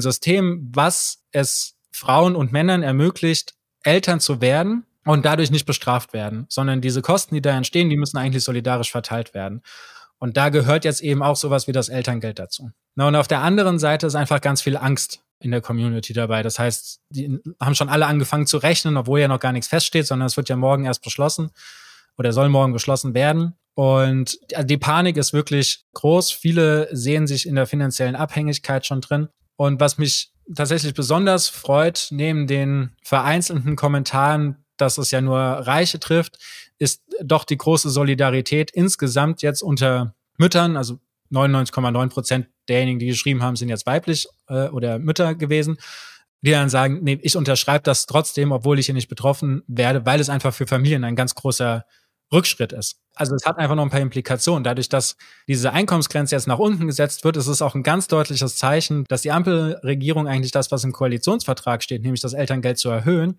System, 0.00 0.70
was 0.74 1.24
es 1.30 1.76
Frauen 1.92 2.36
und 2.36 2.52
Männern 2.52 2.82
ermöglicht, 2.82 3.54
Eltern 3.82 4.18
zu 4.18 4.40
werden 4.40 4.86
und 5.04 5.26
dadurch 5.26 5.50
nicht 5.50 5.66
bestraft 5.66 6.14
werden, 6.14 6.46
sondern 6.48 6.80
diese 6.80 7.02
Kosten, 7.02 7.34
die 7.34 7.42
da 7.42 7.54
entstehen, 7.54 7.90
die 7.90 7.98
müssen 7.98 8.16
eigentlich 8.16 8.44
solidarisch 8.44 8.90
verteilt 8.90 9.34
werden. 9.34 9.60
Und 10.24 10.38
da 10.38 10.48
gehört 10.48 10.86
jetzt 10.86 11.02
eben 11.02 11.22
auch 11.22 11.36
sowas 11.36 11.68
wie 11.68 11.72
das 11.72 11.90
Elterngeld 11.90 12.38
dazu. 12.38 12.70
Und 12.96 13.14
auf 13.14 13.28
der 13.28 13.42
anderen 13.42 13.78
Seite 13.78 14.06
ist 14.06 14.14
einfach 14.14 14.40
ganz 14.40 14.62
viel 14.62 14.78
Angst 14.78 15.22
in 15.38 15.50
der 15.50 15.60
Community 15.60 16.14
dabei. 16.14 16.42
Das 16.42 16.58
heißt, 16.58 17.02
die 17.10 17.40
haben 17.60 17.74
schon 17.74 17.90
alle 17.90 18.06
angefangen 18.06 18.46
zu 18.46 18.56
rechnen, 18.56 18.96
obwohl 18.96 19.20
ja 19.20 19.28
noch 19.28 19.38
gar 19.38 19.52
nichts 19.52 19.68
feststeht, 19.68 20.06
sondern 20.06 20.24
es 20.24 20.38
wird 20.38 20.48
ja 20.48 20.56
morgen 20.56 20.86
erst 20.86 21.04
beschlossen 21.04 21.50
oder 22.16 22.32
soll 22.32 22.48
morgen 22.48 22.72
beschlossen 22.72 23.12
werden. 23.12 23.58
Und 23.74 24.38
die 24.62 24.78
Panik 24.78 25.18
ist 25.18 25.34
wirklich 25.34 25.84
groß. 25.92 26.30
Viele 26.32 26.88
sehen 26.90 27.26
sich 27.26 27.46
in 27.46 27.56
der 27.56 27.66
finanziellen 27.66 28.16
Abhängigkeit 28.16 28.86
schon 28.86 29.02
drin. 29.02 29.28
Und 29.56 29.78
was 29.78 29.98
mich 29.98 30.32
tatsächlich 30.56 30.94
besonders 30.94 31.48
freut, 31.48 32.08
neben 32.12 32.46
den 32.46 32.96
vereinzelten 33.02 33.76
Kommentaren, 33.76 34.63
dass 34.76 34.98
es 34.98 35.10
ja 35.10 35.20
nur 35.20 35.38
Reiche 35.38 36.00
trifft, 36.00 36.38
ist 36.78 37.02
doch 37.22 37.44
die 37.44 37.56
große 37.56 37.90
Solidarität 37.90 38.70
insgesamt 38.70 39.42
jetzt 39.42 39.62
unter 39.62 40.14
Müttern, 40.36 40.76
also 40.76 40.98
99,9 41.32 42.08
Prozent 42.08 42.46
derjenigen, 42.68 42.98
die 42.98 43.06
geschrieben 43.06 43.42
haben, 43.42 43.56
sind 43.56 43.68
jetzt 43.68 43.86
weiblich 43.86 44.26
äh, 44.48 44.68
oder 44.68 44.98
Mütter 44.98 45.34
gewesen, 45.34 45.78
die 46.42 46.50
dann 46.50 46.68
sagen, 46.68 47.00
nee, 47.02 47.18
ich 47.22 47.36
unterschreibe 47.36 47.82
das 47.82 48.06
trotzdem, 48.06 48.52
obwohl 48.52 48.78
ich 48.78 48.86
hier 48.86 48.94
nicht 48.94 49.08
betroffen 49.08 49.62
werde, 49.66 50.04
weil 50.04 50.20
es 50.20 50.28
einfach 50.28 50.52
für 50.52 50.66
Familien 50.66 51.04
ein 51.04 51.16
ganz 51.16 51.34
großer 51.34 51.84
Rückschritt 52.32 52.72
ist. 52.72 52.96
Also 53.14 53.34
es 53.34 53.46
hat 53.46 53.58
einfach 53.58 53.76
noch 53.76 53.84
ein 53.84 53.90
paar 53.90 54.00
Implikationen. 54.00 54.64
Dadurch, 54.64 54.88
dass 54.88 55.16
diese 55.46 55.72
Einkommensgrenze 55.72 56.34
jetzt 56.34 56.48
nach 56.48 56.58
unten 56.58 56.86
gesetzt 56.86 57.24
wird, 57.24 57.36
ist 57.36 57.46
es 57.46 57.62
auch 57.62 57.74
ein 57.74 57.82
ganz 57.82 58.08
deutliches 58.08 58.56
Zeichen, 58.56 59.04
dass 59.08 59.22
die 59.22 59.30
Ampelregierung 59.30 60.26
eigentlich 60.26 60.50
das, 60.50 60.70
was 60.70 60.84
im 60.84 60.92
Koalitionsvertrag 60.92 61.82
steht, 61.82 62.02
nämlich 62.02 62.20
das 62.20 62.32
Elterngeld 62.32 62.78
zu 62.78 62.88
erhöhen, 62.90 63.38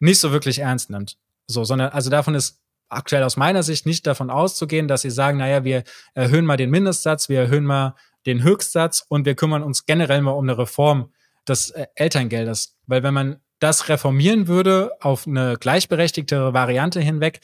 nicht 0.00 0.20
so 0.20 0.32
wirklich 0.32 0.60
ernst 0.60 0.90
nimmt. 0.90 1.16
So, 1.46 1.64
sondern 1.64 1.90
also 1.90 2.10
davon 2.10 2.34
ist 2.34 2.60
aktuell 2.88 3.22
aus 3.22 3.36
meiner 3.36 3.62
Sicht 3.62 3.86
nicht 3.86 4.06
davon 4.06 4.30
auszugehen, 4.30 4.88
dass 4.88 5.02
sie 5.02 5.10
sagen, 5.10 5.38
naja, 5.38 5.64
wir 5.64 5.84
erhöhen 6.14 6.46
mal 6.46 6.56
den 6.56 6.70
Mindestsatz, 6.70 7.28
wir 7.28 7.40
erhöhen 7.40 7.64
mal 7.64 7.94
den 8.26 8.42
Höchstsatz 8.42 9.04
und 9.08 9.24
wir 9.24 9.34
kümmern 9.34 9.62
uns 9.62 9.86
generell 9.86 10.22
mal 10.22 10.32
um 10.32 10.44
eine 10.44 10.58
Reform 10.58 11.12
des 11.46 11.70
äh, 11.70 11.86
Elterngeldes. 11.94 12.76
Weil 12.86 13.02
wenn 13.02 13.14
man 13.14 13.40
das 13.58 13.88
reformieren 13.88 14.46
würde 14.46 14.92
auf 15.00 15.26
eine 15.26 15.56
gleichberechtigtere 15.58 16.52
Variante 16.54 17.00
hinweg, 17.00 17.40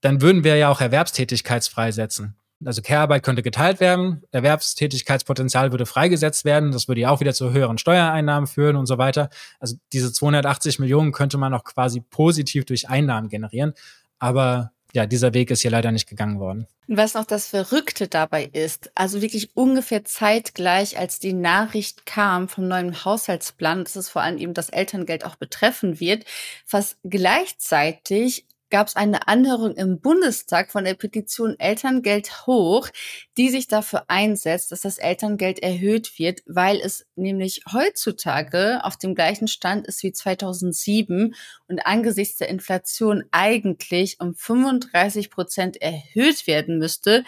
dann 0.00 0.20
würden 0.20 0.44
wir 0.44 0.56
ja 0.56 0.68
auch 0.68 0.80
erwerbstätigkeitsfrei 0.80 1.90
setzen. 1.92 2.36
Also 2.64 2.82
Care-Arbeit 2.82 3.22
könnte 3.22 3.42
geteilt 3.42 3.80
werden, 3.80 4.22
Erwerbstätigkeitspotenzial 4.32 5.72
würde 5.72 5.86
freigesetzt 5.86 6.44
werden, 6.44 6.72
das 6.72 6.88
würde 6.88 7.02
ja 7.02 7.10
auch 7.10 7.20
wieder 7.20 7.34
zu 7.34 7.52
höheren 7.52 7.78
Steuereinnahmen 7.78 8.46
führen 8.46 8.76
und 8.76 8.86
so 8.86 8.98
weiter. 8.98 9.28
Also 9.60 9.76
diese 9.92 10.12
280 10.12 10.78
Millionen 10.78 11.12
könnte 11.12 11.38
man 11.38 11.54
auch 11.54 11.64
quasi 11.64 12.00
positiv 12.00 12.64
durch 12.64 12.88
Einnahmen 12.88 13.28
generieren. 13.28 13.74
Aber 14.18 14.72
ja, 14.94 15.06
dieser 15.06 15.34
Weg 15.34 15.50
ist 15.50 15.62
hier 15.62 15.72
leider 15.72 15.90
nicht 15.90 16.08
gegangen 16.08 16.38
worden. 16.38 16.68
Was 16.86 17.14
noch 17.14 17.24
das 17.24 17.48
Verrückte 17.48 18.06
dabei 18.06 18.44
ist, 18.44 18.92
also 18.94 19.22
wirklich 19.22 19.56
ungefähr 19.56 20.04
zeitgleich, 20.04 20.98
als 20.98 21.18
die 21.18 21.32
Nachricht 21.32 22.06
kam 22.06 22.48
vom 22.48 22.68
neuen 22.68 23.04
Haushaltsplan, 23.04 23.84
dass 23.84 23.96
es 23.96 24.08
vor 24.08 24.22
allem 24.22 24.38
eben 24.38 24.54
das 24.54 24.68
Elterngeld 24.68 25.24
auch 25.24 25.34
betreffen 25.34 25.98
wird, 25.98 26.24
fast 26.64 26.96
gleichzeitig 27.02 28.46
gab 28.70 28.88
es 28.88 28.96
eine 28.96 29.28
Anhörung 29.28 29.76
im 29.76 30.00
Bundestag 30.00 30.72
von 30.72 30.84
der 30.84 30.94
Petition 30.94 31.58
Elterngeld 31.58 32.46
hoch, 32.46 32.88
die 33.36 33.50
sich 33.50 33.68
dafür 33.68 34.04
einsetzt, 34.08 34.72
dass 34.72 34.80
das 34.80 34.98
Elterngeld 34.98 35.60
erhöht 35.60 36.18
wird, 36.18 36.42
weil 36.46 36.80
es 36.80 37.06
nämlich 37.16 37.62
heutzutage 37.72 38.82
auf 38.82 38.96
dem 38.96 39.14
gleichen 39.14 39.48
Stand 39.48 39.86
ist 39.86 40.02
wie 40.02 40.12
2007 40.12 41.34
und 41.68 41.86
angesichts 41.86 42.38
der 42.38 42.48
Inflation 42.48 43.24
eigentlich 43.30 44.18
um 44.20 44.34
35 44.34 45.30
Prozent 45.30 45.80
erhöht 45.80 46.46
werden 46.46 46.78
müsste, 46.78 47.24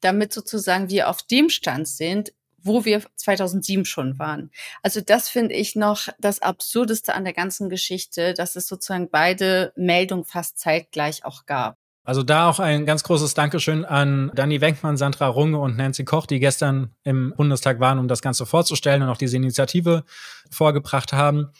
damit 0.00 0.32
sozusagen 0.32 0.90
wir 0.90 1.08
auf 1.08 1.22
dem 1.22 1.48
Stand 1.48 1.88
sind, 1.88 2.32
wo 2.62 2.84
wir 2.84 3.02
2007 3.16 3.84
schon 3.84 4.18
waren. 4.18 4.50
Also 4.82 5.00
das 5.00 5.28
finde 5.28 5.54
ich 5.54 5.76
noch 5.76 6.08
das 6.18 6.42
Absurdeste 6.42 7.14
an 7.14 7.24
der 7.24 7.32
ganzen 7.32 7.68
Geschichte, 7.68 8.34
dass 8.34 8.56
es 8.56 8.66
sozusagen 8.66 9.08
beide 9.10 9.72
Meldungen 9.76 10.24
fast 10.24 10.58
zeitgleich 10.58 11.24
auch 11.24 11.46
gab. 11.46 11.76
Also 12.08 12.22
da 12.22 12.48
auch 12.48 12.58
ein 12.58 12.86
ganz 12.86 13.02
großes 13.02 13.34
Dankeschön 13.34 13.84
an 13.84 14.32
Dani 14.34 14.62
Wenkmann, 14.62 14.96
Sandra 14.96 15.26
Runge 15.26 15.58
und 15.58 15.76
Nancy 15.76 16.04
Koch, 16.04 16.24
die 16.24 16.40
gestern 16.40 16.94
im 17.04 17.34
Bundestag 17.36 17.80
waren, 17.80 17.98
um 17.98 18.08
das 18.08 18.22
Ganze 18.22 18.46
vorzustellen 18.46 19.02
und 19.02 19.10
auch 19.10 19.18
diese 19.18 19.36
Initiative 19.36 20.04
vorgebracht 20.50 21.12
haben. 21.12 21.52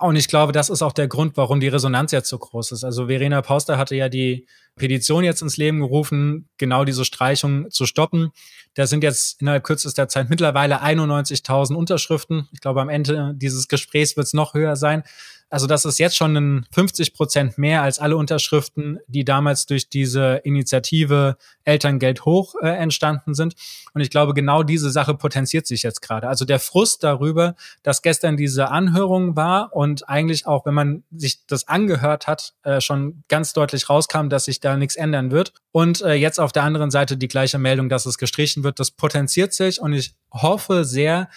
Und 0.00 0.16
ich 0.16 0.28
glaube, 0.28 0.52
das 0.52 0.70
ist 0.70 0.80
auch 0.80 0.92
der 0.92 1.08
Grund, 1.08 1.36
warum 1.36 1.60
die 1.60 1.68
Resonanz 1.68 2.10
jetzt 2.10 2.30
so 2.30 2.38
groß 2.38 2.72
ist. 2.72 2.84
Also 2.84 3.08
Verena 3.08 3.42
Pauster 3.42 3.76
hatte 3.76 3.94
ja 3.94 4.08
die 4.08 4.46
Petition 4.76 5.24
jetzt 5.24 5.42
ins 5.42 5.58
Leben 5.58 5.80
gerufen, 5.80 6.48
genau 6.56 6.86
diese 6.86 7.04
Streichung 7.04 7.70
zu 7.70 7.84
stoppen. 7.84 8.30
Da 8.72 8.86
sind 8.86 9.04
jetzt 9.04 9.42
innerhalb 9.42 9.62
kürzester 9.62 10.08
Zeit 10.08 10.30
mittlerweile 10.30 10.82
91.000 10.82 11.74
Unterschriften. 11.74 12.48
Ich 12.52 12.60
glaube, 12.60 12.80
am 12.80 12.88
Ende 12.88 13.34
dieses 13.36 13.68
Gesprächs 13.68 14.16
wird 14.16 14.26
es 14.26 14.32
noch 14.32 14.54
höher 14.54 14.74
sein. 14.74 15.02
Also 15.50 15.66
das 15.66 15.84
ist 15.84 15.98
jetzt 15.98 16.16
schon 16.16 16.36
ein 16.36 16.66
50 16.70 17.12
Prozent 17.12 17.58
mehr 17.58 17.82
als 17.82 17.98
alle 17.98 18.16
Unterschriften, 18.16 19.00
die 19.08 19.24
damals 19.24 19.66
durch 19.66 19.88
diese 19.88 20.40
Initiative 20.44 21.36
Elterngeld 21.64 22.24
hoch 22.24 22.54
äh, 22.62 22.68
entstanden 22.68 23.34
sind. 23.34 23.54
Und 23.92 24.00
ich 24.00 24.10
glaube, 24.10 24.32
genau 24.32 24.62
diese 24.62 24.90
Sache 24.90 25.14
potenziert 25.14 25.66
sich 25.66 25.82
jetzt 25.82 26.02
gerade. 26.02 26.28
Also 26.28 26.44
der 26.44 26.60
Frust 26.60 27.02
darüber, 27.02 27.56
dass 27.82 28.02
gestern 28.02 28.36
diese 28.36 28.68
Anhörung 28.68 29.36
war 29.36 29.74
und 29.74 30.08
eigentlich 30.08 30.46
auch, 30.46 30.66
wenn 30.66 30.74
man 30.74 31.02
sich 31.14 31.44
das 31.46 31.66
angehört 31.66 32.28
hat, 32.28 32.54
äh, 32.62 32.80
schon 32.80 33.24
ganz 33.28 33.52
deutlich 33.52 33.90
rauskam, 33.90 34.28
dass 34.28 34.44
sich 34.44 34.60
da 34.60 34.76
nichts 34.76 34.94
ändern 34.94 35.32
wird. 35.32 35.52
Und 35.72 36.00
äh, 36.02 36.14
jetzt 36.14 36.38
auf 36.38 36.52
der 36.52 36.62
anderen 36.62 36.90
Seite 36.90 37.16
die 37.16 37.28
gleiche 37.28 37.58
Meldung, 37.58 37.88
dass 37.88 38.06
es 38.06 38.18
gestrichen 38.18 38.62
wird. 38.62 38.78
Das 38.78 38.92
potenziert 38.92 39.52
sich 39.52 39.80
und 39.80 39.92
ich 39.92 40.14
hoffe 40.32 40.84
sehr, 40.84 41.28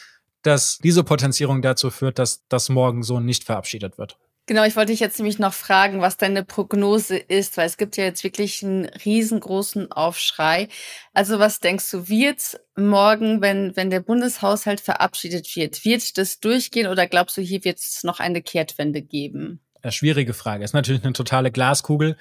dass 0.43 0.77
diese 0.77 1.03
Potenzierung 1.03 1.61
dazu 1.61 1.89
führt, 1.89 2.19
dass 2.19 2.45
das 2.47 2.69
morgen 2.69 3.03
so 3.03 3.19
nicht 3.19 3.43
verabschiedet 3.43 3.97
wird. 3.97 4.17
Genau, 4.45 4.65
ich 4.65 4.75
wollte 4.75 4.91
dich 4.91 4.99
jetzt 4.99 5.19
nämlich 5.19 5.39
noch 5.39 5.53
fragen, 5.53 6.01
was 6.01 6.17
deine 6.17 6.43
Prognose 6.43 7.15
ist, 7.15 7.55
weil 7.55 7.65
es 7.65 7.77
gibt 7.77 7.95
ja 7.95 8.03
jetzt 8.03 8.25
wirklich 8.25 8.61
einen 8.61 8.85
riesengroßen 8.85 9.93
Aufschrei. 9.93 10.67
Also 11.13 11.39
was 11.39 11.61
denkst 11.61 11.89
du, 11.91 12.09
wird 12.09 12.59
morgen, 12.75 13.39
wenn, 13.39 13.73
wenn 13.77 13.89
der 13.89 14.01
Bundeshaushalt 14.01 14.81
verabschiedet 14.81 15.55
wird, 15.55 15.85
wird 15.85 16.17
das 16.17 16.41
durchgehen 16.41 16.87
oder 16.87 17.07
glaubst 17.07 17.37
du, 17.37 17.41
hier 17.41 17.63
wird 17.63 17.79
es 17.79 18.03
noch 18.03 18.19
eine 18.19 18.41
Kehrtwende 18.41 19.01
geben? 19.01 19.61
Ja, 19.81 19.91
schwierige 19.91 20.33
Frage. 20.33 20.65
Ist 20.65 20.73
natürlich 20.73 21.03
eine 21.03 21.13
totale 21.13 21.49
Glaskugel. 21.49 22.17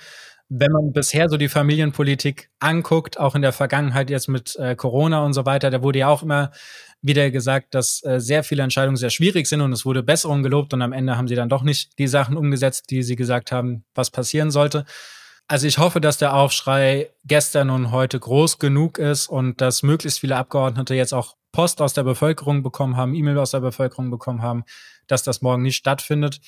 Wenn 0.54 0.70
man 0.70 0.92
bisher 0.92 1.30
so 1.30 1.38
die 1.38 1.48
Familienpolitik 1.48 2.50
anguckt, 2.60 3.18
auch 3.18 3.34
in 3.34 3.40
der 3.40 3.54
Vergangenheit 3.54 4.10
jetzt 4.10 4.28
mit 4.28 4.54
äh, 4.56 4.76
Corona 4.76 5.24
und 5.24 5.32
so 5.32 5.46
weiter, 5.46 5.70
da 5.70 5.82
wurde 5.82 6.00
ja 6.00 6.08
auch 6.08 6.22
immer 6.22 6.50
wieder 7.00 7.30
gesagt, 7.30 7.74
dass 7.74 8.04
äh, 8.04 8.20
sehr 8.20 8.44
viele 8.44 8.62
Entscheidungen 8.62 8.98
sehr 8.98 9.08
schwierig 9.08 9.46
sind 9.46 9.62
und 9.62 9.72
es 9.72 9.86
wurde 9.86 10.02
Besserung 10.02 10.42
gelobt 10.42 10.74
und 10.74 10.82
am 10.82 10.92
Ende 10.92 11.16
haben 11.16 11.26
sie 11.26 11.36
dann 11.36 11.48
doch 11.48 11.62
nicht 11.62 11.98
die 11.98 12.06
Sachen 12.06 12.36
umgesetzt, 12.36 12.90
die 12.90 13.02
sie 13.02 13.16
gesagt 13.16 13.50
haben, 13.50 13.84
was 13.94 14.10
passieren 14.10 14.50
sollte. 14.50 14.84
Also 15.48 15.66
ich 15.66 15.78
hoffe, 15.78 16.02
dass 16.02 16.18
der 16.18 16.34
Aufschrei 16.34 17.08
gestern 17.24 17.70
und 17.70 17.90
heute 17.90 18.20
groß 18.20 18.58
genug 18.58 18.98
ist 18.98 19.28
und 19.28 19.62
dass 19.62 19.82
möglichst 19.82 20.20
viele 20.20 20.36
Abgeordnete 20.36 20.94
jetzt 20.94 21.14
auch 21.14 21.34
Post 21.52 21.80
aus 21.80 21.94
der 21.94 22.02
Bevölkerung 22.02 22.62
bekommen 22.62 22.98
haben, 22.98 23.14
E-Mail 23.14 23.38
aus 23.38 23.52
der 23.52 23.60
Bevölkerung 23.60 24.10
bekommen 24.10 24.42
haben, 24.42 24.64
dass 25.06 25.22
das 25.22 25.40
morgen 25.40 25.62
nicht 25.62 25.76
stattfindet. 25.76 26.40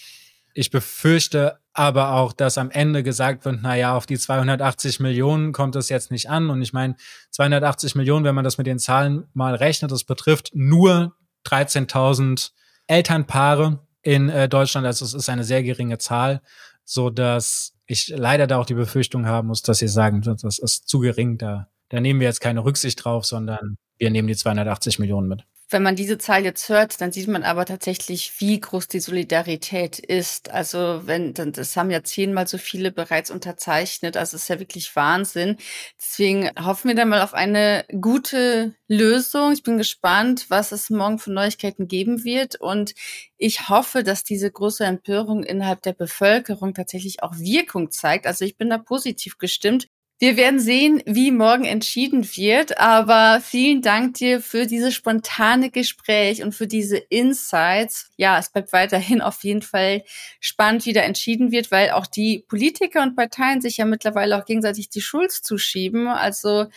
Ich 0.55 0.71
befürchte 0.71 1.59
aber 1.73 2.13
auch, 2.13 2.33
dass 2.33 2.57
am 2.57 2.71
Ende 2.71 3.03
gesagt 3.03 3.45
wird, 3.45 3.59
na 3.61 3.75
ja, 3.75 3.97
auf 3.97 4.07
die 4.07 4.17
280 4.17 5.01
Millionen 5.01 5.53
kommt 5.53 5.75
es 5.75 5.89
jetzt 5.89 6.13
nicht 6.13 6.31
an. 6.31 6.49
Und 6.49 6.63
ich 6.63 6.73
meine, 6.73 6.95
280 7.31 7.97
Millionen, 7.97 8.25
wenn 8.25 8.37
man 8.37 8.45
das 8.45 8.57
mit 8.57 8.69
den 8.69 8.79
Zahlen 8.79 9.25
mal 9.35 9.57
rechnet, 9.57 9.91
das 9.91 10.05
betrifft 10.05 10.53
nur 10.55 11.17
13.000 11.45 12.53
Elternpaare 12.87 13.81
in 14.03 14.29
äh, 14.29 14.49
Deutschland. 14.49 14.87
Also 14.87 15.05
es 15.05 15.15
ist 15.15 15.29
eine 15.29 15.43
sehr 15.43 15.65
geringe 15.65 15.99
Zahl, 15.99 16.41
so 16.85 17.11
dass 17.11 17.75
ich 17.87 18.09
leider 18.09 18.47
da 18.47 18.59
auch 18.59 18.67
die 18.67 18.75
Befürchtung 18.75 19.27
haben 19.27 19.49
muss, 19.49 19.63
dass 19.63 19.79
sie 19.79 19.89
sagen, 19.89 20.23
das 20.23 20.59
ist 20.59 20.89
zu 20.89 21.01
gering, 21.01 21.39
da, 21.39 21.69
da 21.89 22.01
nehmen 22.01 22.21
wir 22.21 22.29
jetzt 22.29 22.41
keine 22.41 22.65
Rücksicht 22.65 23.05
drauf, 23.05 23.27
sondern 23.27 23.77
wir 23.99 24.11
nehmen 24.11 24.29
die 24.29 24.37
280 24.37 25.01
Millionen 25.01 25.29
mit. 25.29 25.45
Wenn 25.71 25.83
man 25.83 25.97
diese 25.97 26.19
Zahl 26.19 26.45
jetzt 26.45 26.69
hört, 26.69 27.01
dann 27.01 27.11
sieht 27.11 27.27
man 27.27 27.43
aber 27.43 27.65
tatsächlich, 27.65 28.35
wie 28.39 28.61
groß 28.61 28.87
die 28.87 29.01
Solidarität 29.01 29.99
ist. 29.99 30.51
Also 30.51 31.01
wenn, 31.07 31.33
das 31.35 31.77
haben 31.77 31.91
ja 31.91 32.05
zehnmal 32.05 32.47
so 32.47 32.59
viele 32.59 32.93
bereits 32.93 33.31
unterzeichnet. 33.31 34.17
Also 34.17 34.37
es 34.37 34.43
ist 34.45 34.49
ja 34.49 34.61
wirklich 34.61 34.95
Wahnsinn. 34.95 35.57
Deswegen 35.99 36.51
hoffen 36.63 36.89
wir 36.89 36.95
dann 36.95 37.09
mal 37.09 37.23
auf 37.23 37.33
eine 37.35 37.85
gute 38.01 38.75
Lösung. 38.89 39.53
Ich 39.53 39.63
bin 39.63 39.79
gespannt, 39.79 40.47
was 40.51 40.71
es 40.71 40.91
morgen 40.91 41.19
für 41.19 41.33
Neuigkeiten 41.33 41.89
geben 41.89 42.25
wird. 42.25 42.61
Und 42.61 42.95
ich 43.39 43.69
hoffe, 43.69 44.03
dass 44.05 44.23
diese 44.23 44.51
große 44.51 44.85
Empörung 44.85 45.43
innerhalb 45.45 45.83
der 45.83 45.95
Bevölkerung 45.95 46.75
tatsächlich 46.75 47.23
auch 47.23 47.35
Wirkung 47.39 47.91
zeigt. 47.91 48.27
Also 48.27 48.45
ich 48.45 48.57
bin 48.59 48.69
da 48.71 48.79
positiv 48.79 49.39
gestimmt. 49.39 49.89
Wir 50.25 50.39
werden 50.39 50.59
sehen, 50.59 51.03
wie 51.05 51.31
morgen 51.31 51.67
entschieden 51.67 52.25
wird, 52.25 52.79
aber 52.79 53.43
vielen 53.43 53.83
Dank 53.83 54.15
dir 54.15 54.41
für 54.41 54.67
dieses 54.67 54.95
spontane 54.95 55.69
Gespräch 55.69 56.43
und 56.43 56.55
für 56.55 56.67
diese 56.67 56.97
Insights. 56.97 58.11
Ja, 58.17 58.39
es 58.39 58.49
bleibt 58.49 58.73
weiterhin 58.73 59.21
auf 59.21 59.45
jeden 59.45 59.61
Fall 59.61 60.03
spannend, 60.41 60.87
wie 60.87 60.95
da 60.95 61.03
entschieden 61.03 61.53
wird, 61.53 61.71
weil 61.71 61.91
auch 61.91 62.07
die 62.07 62.43
Politiker 62.49 63.03
und 63.03 63.17
Parteien 63.17 63.61
sich 63.61 63.77
ja 63.77 63.85
mittlerweile 63.85 64.39
auch 64.39 64.47
gegenseitig 64.47 64.89
die 64.89 65.03
Schuld 65.03 65.31
zuschieben. 65.31 66.09
Also 66.09 66.69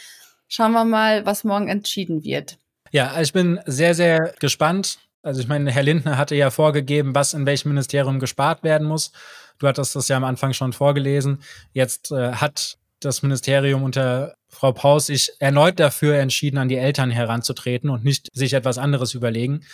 schauen 0.49 0.73
wir 0.73 0.83
mal, 0.83 1.25
was 1.25 1.45
morgen 1.45 1.69
entschieden 1.69 2.25
wird. 2.25 2.57
Ja, 2.91 3.17
ich 3.21 3.31
bin 3.31 3.61
sehr, 3.65 3.95
sehr 3.95 4.33
gespannt. 4.41 4.99
Also 5.23 5.39
ich 5.39 5.47
meine, 5.47 5.71
Herr 5.71 5.83
Lindner 5.83 6.17
hatte 6.17 6.35
ja 6.35 6.49
vorgegeben, 6.49 7.15
was 7.15 7.33
in 7.33 7.45
welchem 7.45 7.69
Ministerium 7.69 8.19
gespart 8.19 8.63
werden 8.63 8.85
muss. 8.85 9.13
Du 9.57 9.69
hattest 9.69 9.95
das 9.95 10.09
ja 10.09 10.17
am 10.17 10.25
Anfang 10.25 10.51
schon 10.51 10.73
vorgelesen. 10.73 11.41
Jetzt 11.71 12.11
äh, 12.11 12.33
hat 12.33 12.77
das 12.99 13.21
Ministerium 13.21 13.83
unter 13.83 14.35
Frau 14.49 14.71
Paus 14.71 15.07
sich 15.07 15.31
erneut 15.39 15.79
dafür 15.79 16.15
entschieden, 16.15 16.57
an 16.57 16.69
die 16.69 16.77
Eltern 16.77 17.11
heranzutreten 17.11 17.89
und 17.89 18.03
nicht 18.03 18.29
sich 18.33 18.53
etwas 18.53 18.77
anderes 18.77 19.13
überlegen. 19.13 19.65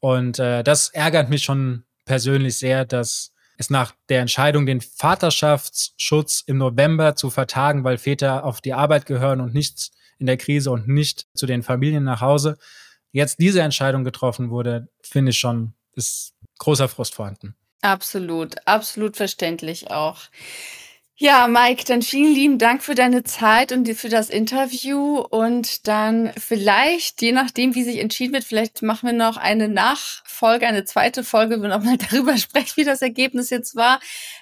Und 0.00 0.38
äh, 0.38 0.62
das 0.62 0.90
ärgert 0.90 1.28
mich 1.28 1.42
schon 1.42 1.84
persönlich 2.04 2.58
sehr, 2.58 2.84
dass 2.84 3.32
es 3.56 3.70
nach 3.70 3.92
der 4.08 4.20
Entscheidung, 4.20 4.66
den 4.66 4.80
Vaterschaftsschutz 4.80 6.44
im 6.46 6.58
November 6.58 7.16
zu 7.16 7.28
vertagen, 7.28 7.82
weil 7.82 7.98
Väter 7.98 8.44
auf 8.44 8.60
die 8.60 8.72
Arbeit 8.72 9.04
gehören 9.06 9.40
und 9.40 9.52
nicht 9.52 9.90
in 10.18 10.26
der 10.26 10.36
Krise 10.36 10.70
und 10.70 10.88
nicht 10.88 11.26
zu 11.34 11.46
den 11.46 11.62
Familien 11.62 12.04
nach 12.04 12.20
Hause, 12.20 12.56
jetzt 13.10 13.40
diese 13.40 13.62
Entscheidung 13.62 14.04
getroffen 14.04 14.50
wurde, 14.50 14.88
finde 15.02 15.30
ich 15.30 15.38
schon, 15.38 15.74
ist 15.94 16.34
großer 16.58 16.88
Frust 16.88 17.14
vorhanden. 17.14 17.56
Absolut, 17.82 18.56
absolut 18.66 19.16
verständlich 19.16 19.90
auch. 19.90 20.22
Ja, 21.20 21.48
Mike, 21.48 21.82
dann 21.84 22.00
vielen 22.00 22.32
lieben 22.32 22.58
Dank 22.58 22.80
für 22.80 22.94
deine 22.94 23.24
Zeit 23.24 23.72
und 23.72 23.88
für 23.88 24.08
das 24.08 24.30
Interview. 24.30 25.18
Und 25.18 25.88
dann 25.88 26.30
vielleicht, 26.38 27.20
je 27.22 27.32
nachdem, 27.32 27.74
wie 27.74 27.82
sich 27.82 27.98
entschieden 27.98 28.34
wird, 28.34 28.44
vielleicht 28.44 28.82
machen 28.82 29.08
wir 29.08 29.12
noch 29.12 29.36
eine 29.36 29.68
Nachfolge, 29.68 30.68
eine 30.68 30.84
zweite 30.84 31.24
Folge, 31.24 31.58
wo 31.58 31.62
wir 31.62 31.70
nochmal 31.70 31.98
darüber 32.10 32.36
sprechen, 32.36 32.74
wie 32.76 32.84
das 32.84 33.02
Ergebnis 33.02 33.50
jetzt 33.50 33.74
war. 33.74 33.98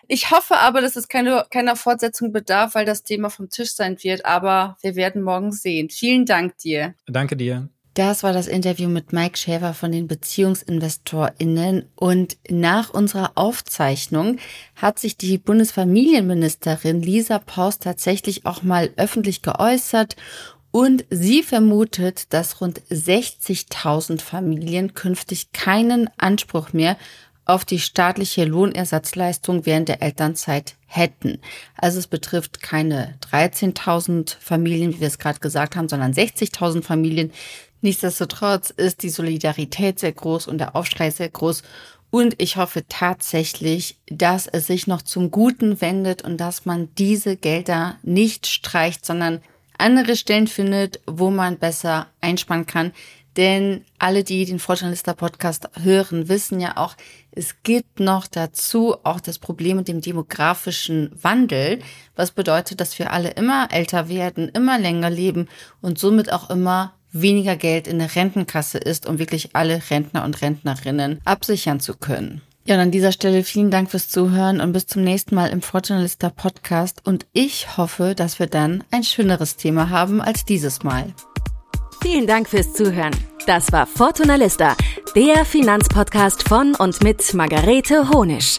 Ich 0.06 0.30
hoffe 0.30 0.58
aber, 0.58 0.82
dass 0.82 0.96
es 0.96 1.08
keine, 1.08 1.46
keiner 1.48 1.76
Fortsetzung 1.76 2.30
bedarf, 2.30 2.74
weil 2.74 2.84
das 2.84 3.02
Thema 3.02 3.30
vom 3.30 3.48
Tisch 3.48 3.72
sein 3.72 3.96
wird. 4.02 4.26
Aber 4.26 4.76
wir 4.82 4.96
werden 4.96 5.22
morgen 5.22 5.52
sehen. 5.52 5.88
Vielen 5.88 6.26
Dank 6.26 6.58
dir. 6.58 6.94
Danke 7.06 7.38
dir. 7.38 7.70
Das 7.96 8.22
war 8.22 8.34
das 8.34 8.46
Interview 8.46 8.90
mit 8.90 9.14
Mike 9.14 9.38
Schäfer 9.38 9.72
von 9.72 9.90
den 9.90 10.06
BeziehungsinvestorInnen. 10.06 11.86
Und 11.96 12.36
nach 12.50 12.90
unserer 12.90 13.32
Aufzeichnung 13.36 14.36
hat 14.74 14.98
sich 14.98 15.16
die 15.16 15.38
Bundesfamilienministerin 15.38 17.00
Lisa 17.00 17.38
Paus 17.38 17.78
tatsächlich 17.78 18.44
auch 18.44 18.62
mal 18.62 18.90
öffentlich 18.98 19.40
geäußert 19.40 20.14
und 20.72 21.06
sie 21.08 21.42
vermutet, 21.42 22.34
dass 22.34 22.60
rund 22.60 22.82
60.000 22.90 24.20
Familien 24.20 24.92
künftig 24.92 25.52
keinen 25.52 26.10
Anspruch 26.18 26.74
mehr 26.74 26.98
auf 27.46 27.64
die 27.64 27.78
staatliche 27.78 28.44
Lohnersatzleistung 28.44 29.64
während 29.64 29.88
der 29.88 30.02
Elternzeit 30.02 30.74
hätten. 30.86 31.38
Also 31.76 32.00
es 32.00 32.08
betrifft 32.08 32.60
keine 32.60 33.14
13.000 33.30 34.36
Familien, 34.38 34.94
wie 34.94 35.00
wir 35.00 35.08
es 35.08 35.18
gerade 35.18 35.38
gesagt 35.38 35.76
haben, 35.76 35.88
sondern 35.88 36.12
60.000 36.12 36.82
Familien. 36.82 37.32
Nichtsdestotrotz 37.80 38.70
ist 38.70 39.02
die 39.02 39.10
Solidarität 39.10 39.98
sehr 39.98 40.12
groß 40.12 40.46
und 40.46 40.58
der 40.58 40.74
Aufschrei 40.74 41.10
sehr 41.10 41.28
groß. 41.28 41.62
Und 42.10 42.40
ich 42.40 42.56
hoffe 42.56 42.84
tatsächlich, 42.88 43.98
dass 44.06 44.46
es 44.46 44.66
sich 44.66 44.86
noch 44.86 45.02
zum 45.02 45.30
Guten 45.30 45.80
wendet 45.80 46.22
und 46.22 46.38
dass 46.38 46.64
man 46.64 46.88
diese 46.96 47.36
Gelder 47.36 47.96
nicht 48.02 48.46
streicht, 48.46 49.04
sondern 49.04 49.42
andere 49.76 50.16
Stellen 50.16 50.46
findet, 50.46 51.00
wo 51.06 51.30
man 51.30 51.58
besser 51.58 52.06
einsparen 52.20 52.66
kann. 52.66 52.92
Denn 53.36 53.84
alle, 53.98 54.24
die 54.24 54.46
den 54.46 54.58
Fortschrittlister 54.58 55.12
Podcast 55.12 55.68
hören, 55.82 56.30
wissen 56.30 56.58
ja 56.58 56.78
auch, 56.78 56.96
es 57.32 57.56
gibt 57.62 58.00
noch 58.00 58.26
dazu 58.26 58.96
auch 59.02 59.20
das 59.20 59.38
Problem 59.38 59.76
mit 59.76 59.88
dem 59.88 60.00
demografischen 60.00 61.10
Wandel, 61.20 61.80
was 62.14 62.30
bedeutet, 62.30 62.80
dass 62.80 62.98
wir 62.98 63.12
alle 63.12 63.30
immer 63.32 63.68
älter 63.70 64.08
werden, 64.08 64.48
immer 64.48 64.78
länger 64.78 65.10
leben 65.10 65.48
und 65.82 65.98
somit 65.98 66.32
auch 66.32 66.48
immer 66.48 66.94
weniger 67.20 67.56
Geld 67.56 67.86
in 67.86 67.98
der 67.98 68.14
Rentenkasse 68.14 68.78
ist, 68.78 69.06
um 69.06 69.18
wirklich 69.18 69.50
alle 69.54 69.80
Rentner 69.90 70.24
und 70.24 70.40
Rentnerinnen 70.42 71.20
absichern 71.24 71.80
zu 71.80 71.94
können. 71.94 72.42
Ja, 72.66 72.74
und 72.74 72.80
an 72.80 72.90
dieser 72.90 73.12
Stelle 73.12 73.44
vielen 73.44 73.70
Dank 73.70 73.90
fürs 73.90 74.08
Zuhören 74.08 74.60
und 74.60 74.72
bis 74.72 74.86
zum 74.86 75.02
nächsten 75.04 75.36
Mal 75.36 75.50
im 75.50 75.62
Fortunalista 75.62 76.30
Podcast. 76.30 77.00
Und 77.04 77.24
ich 77.32 77.76
hoffe, 77.76 78.14
dass 78.16 78.40
wir 78.40 78.48
dann 78.48 78.82
ein 78.90 79.04
schöneres 79.04 79.56
Thema 79.56 79.90
haben 79.90 80.20
als 80.20 80.44
dieses 80.44 80.82
Mal. 80.82 81.14
Vielen 82.02 82.26
Dank 82.26 82.48
fürs 82.48 82.72
Zuhören. 82.72 83.14
Das 83.46 83.70
war 83.70 83.86
Fortunalista, 83.86 84.76
der 85.14 85.44
Finanzpodcast 85.44 86.48
von 86.48 86.74
und 86.74 87.04
mit 87.04 87.32
Margarete 87.34 88.10
Honisch. 88.10 88.58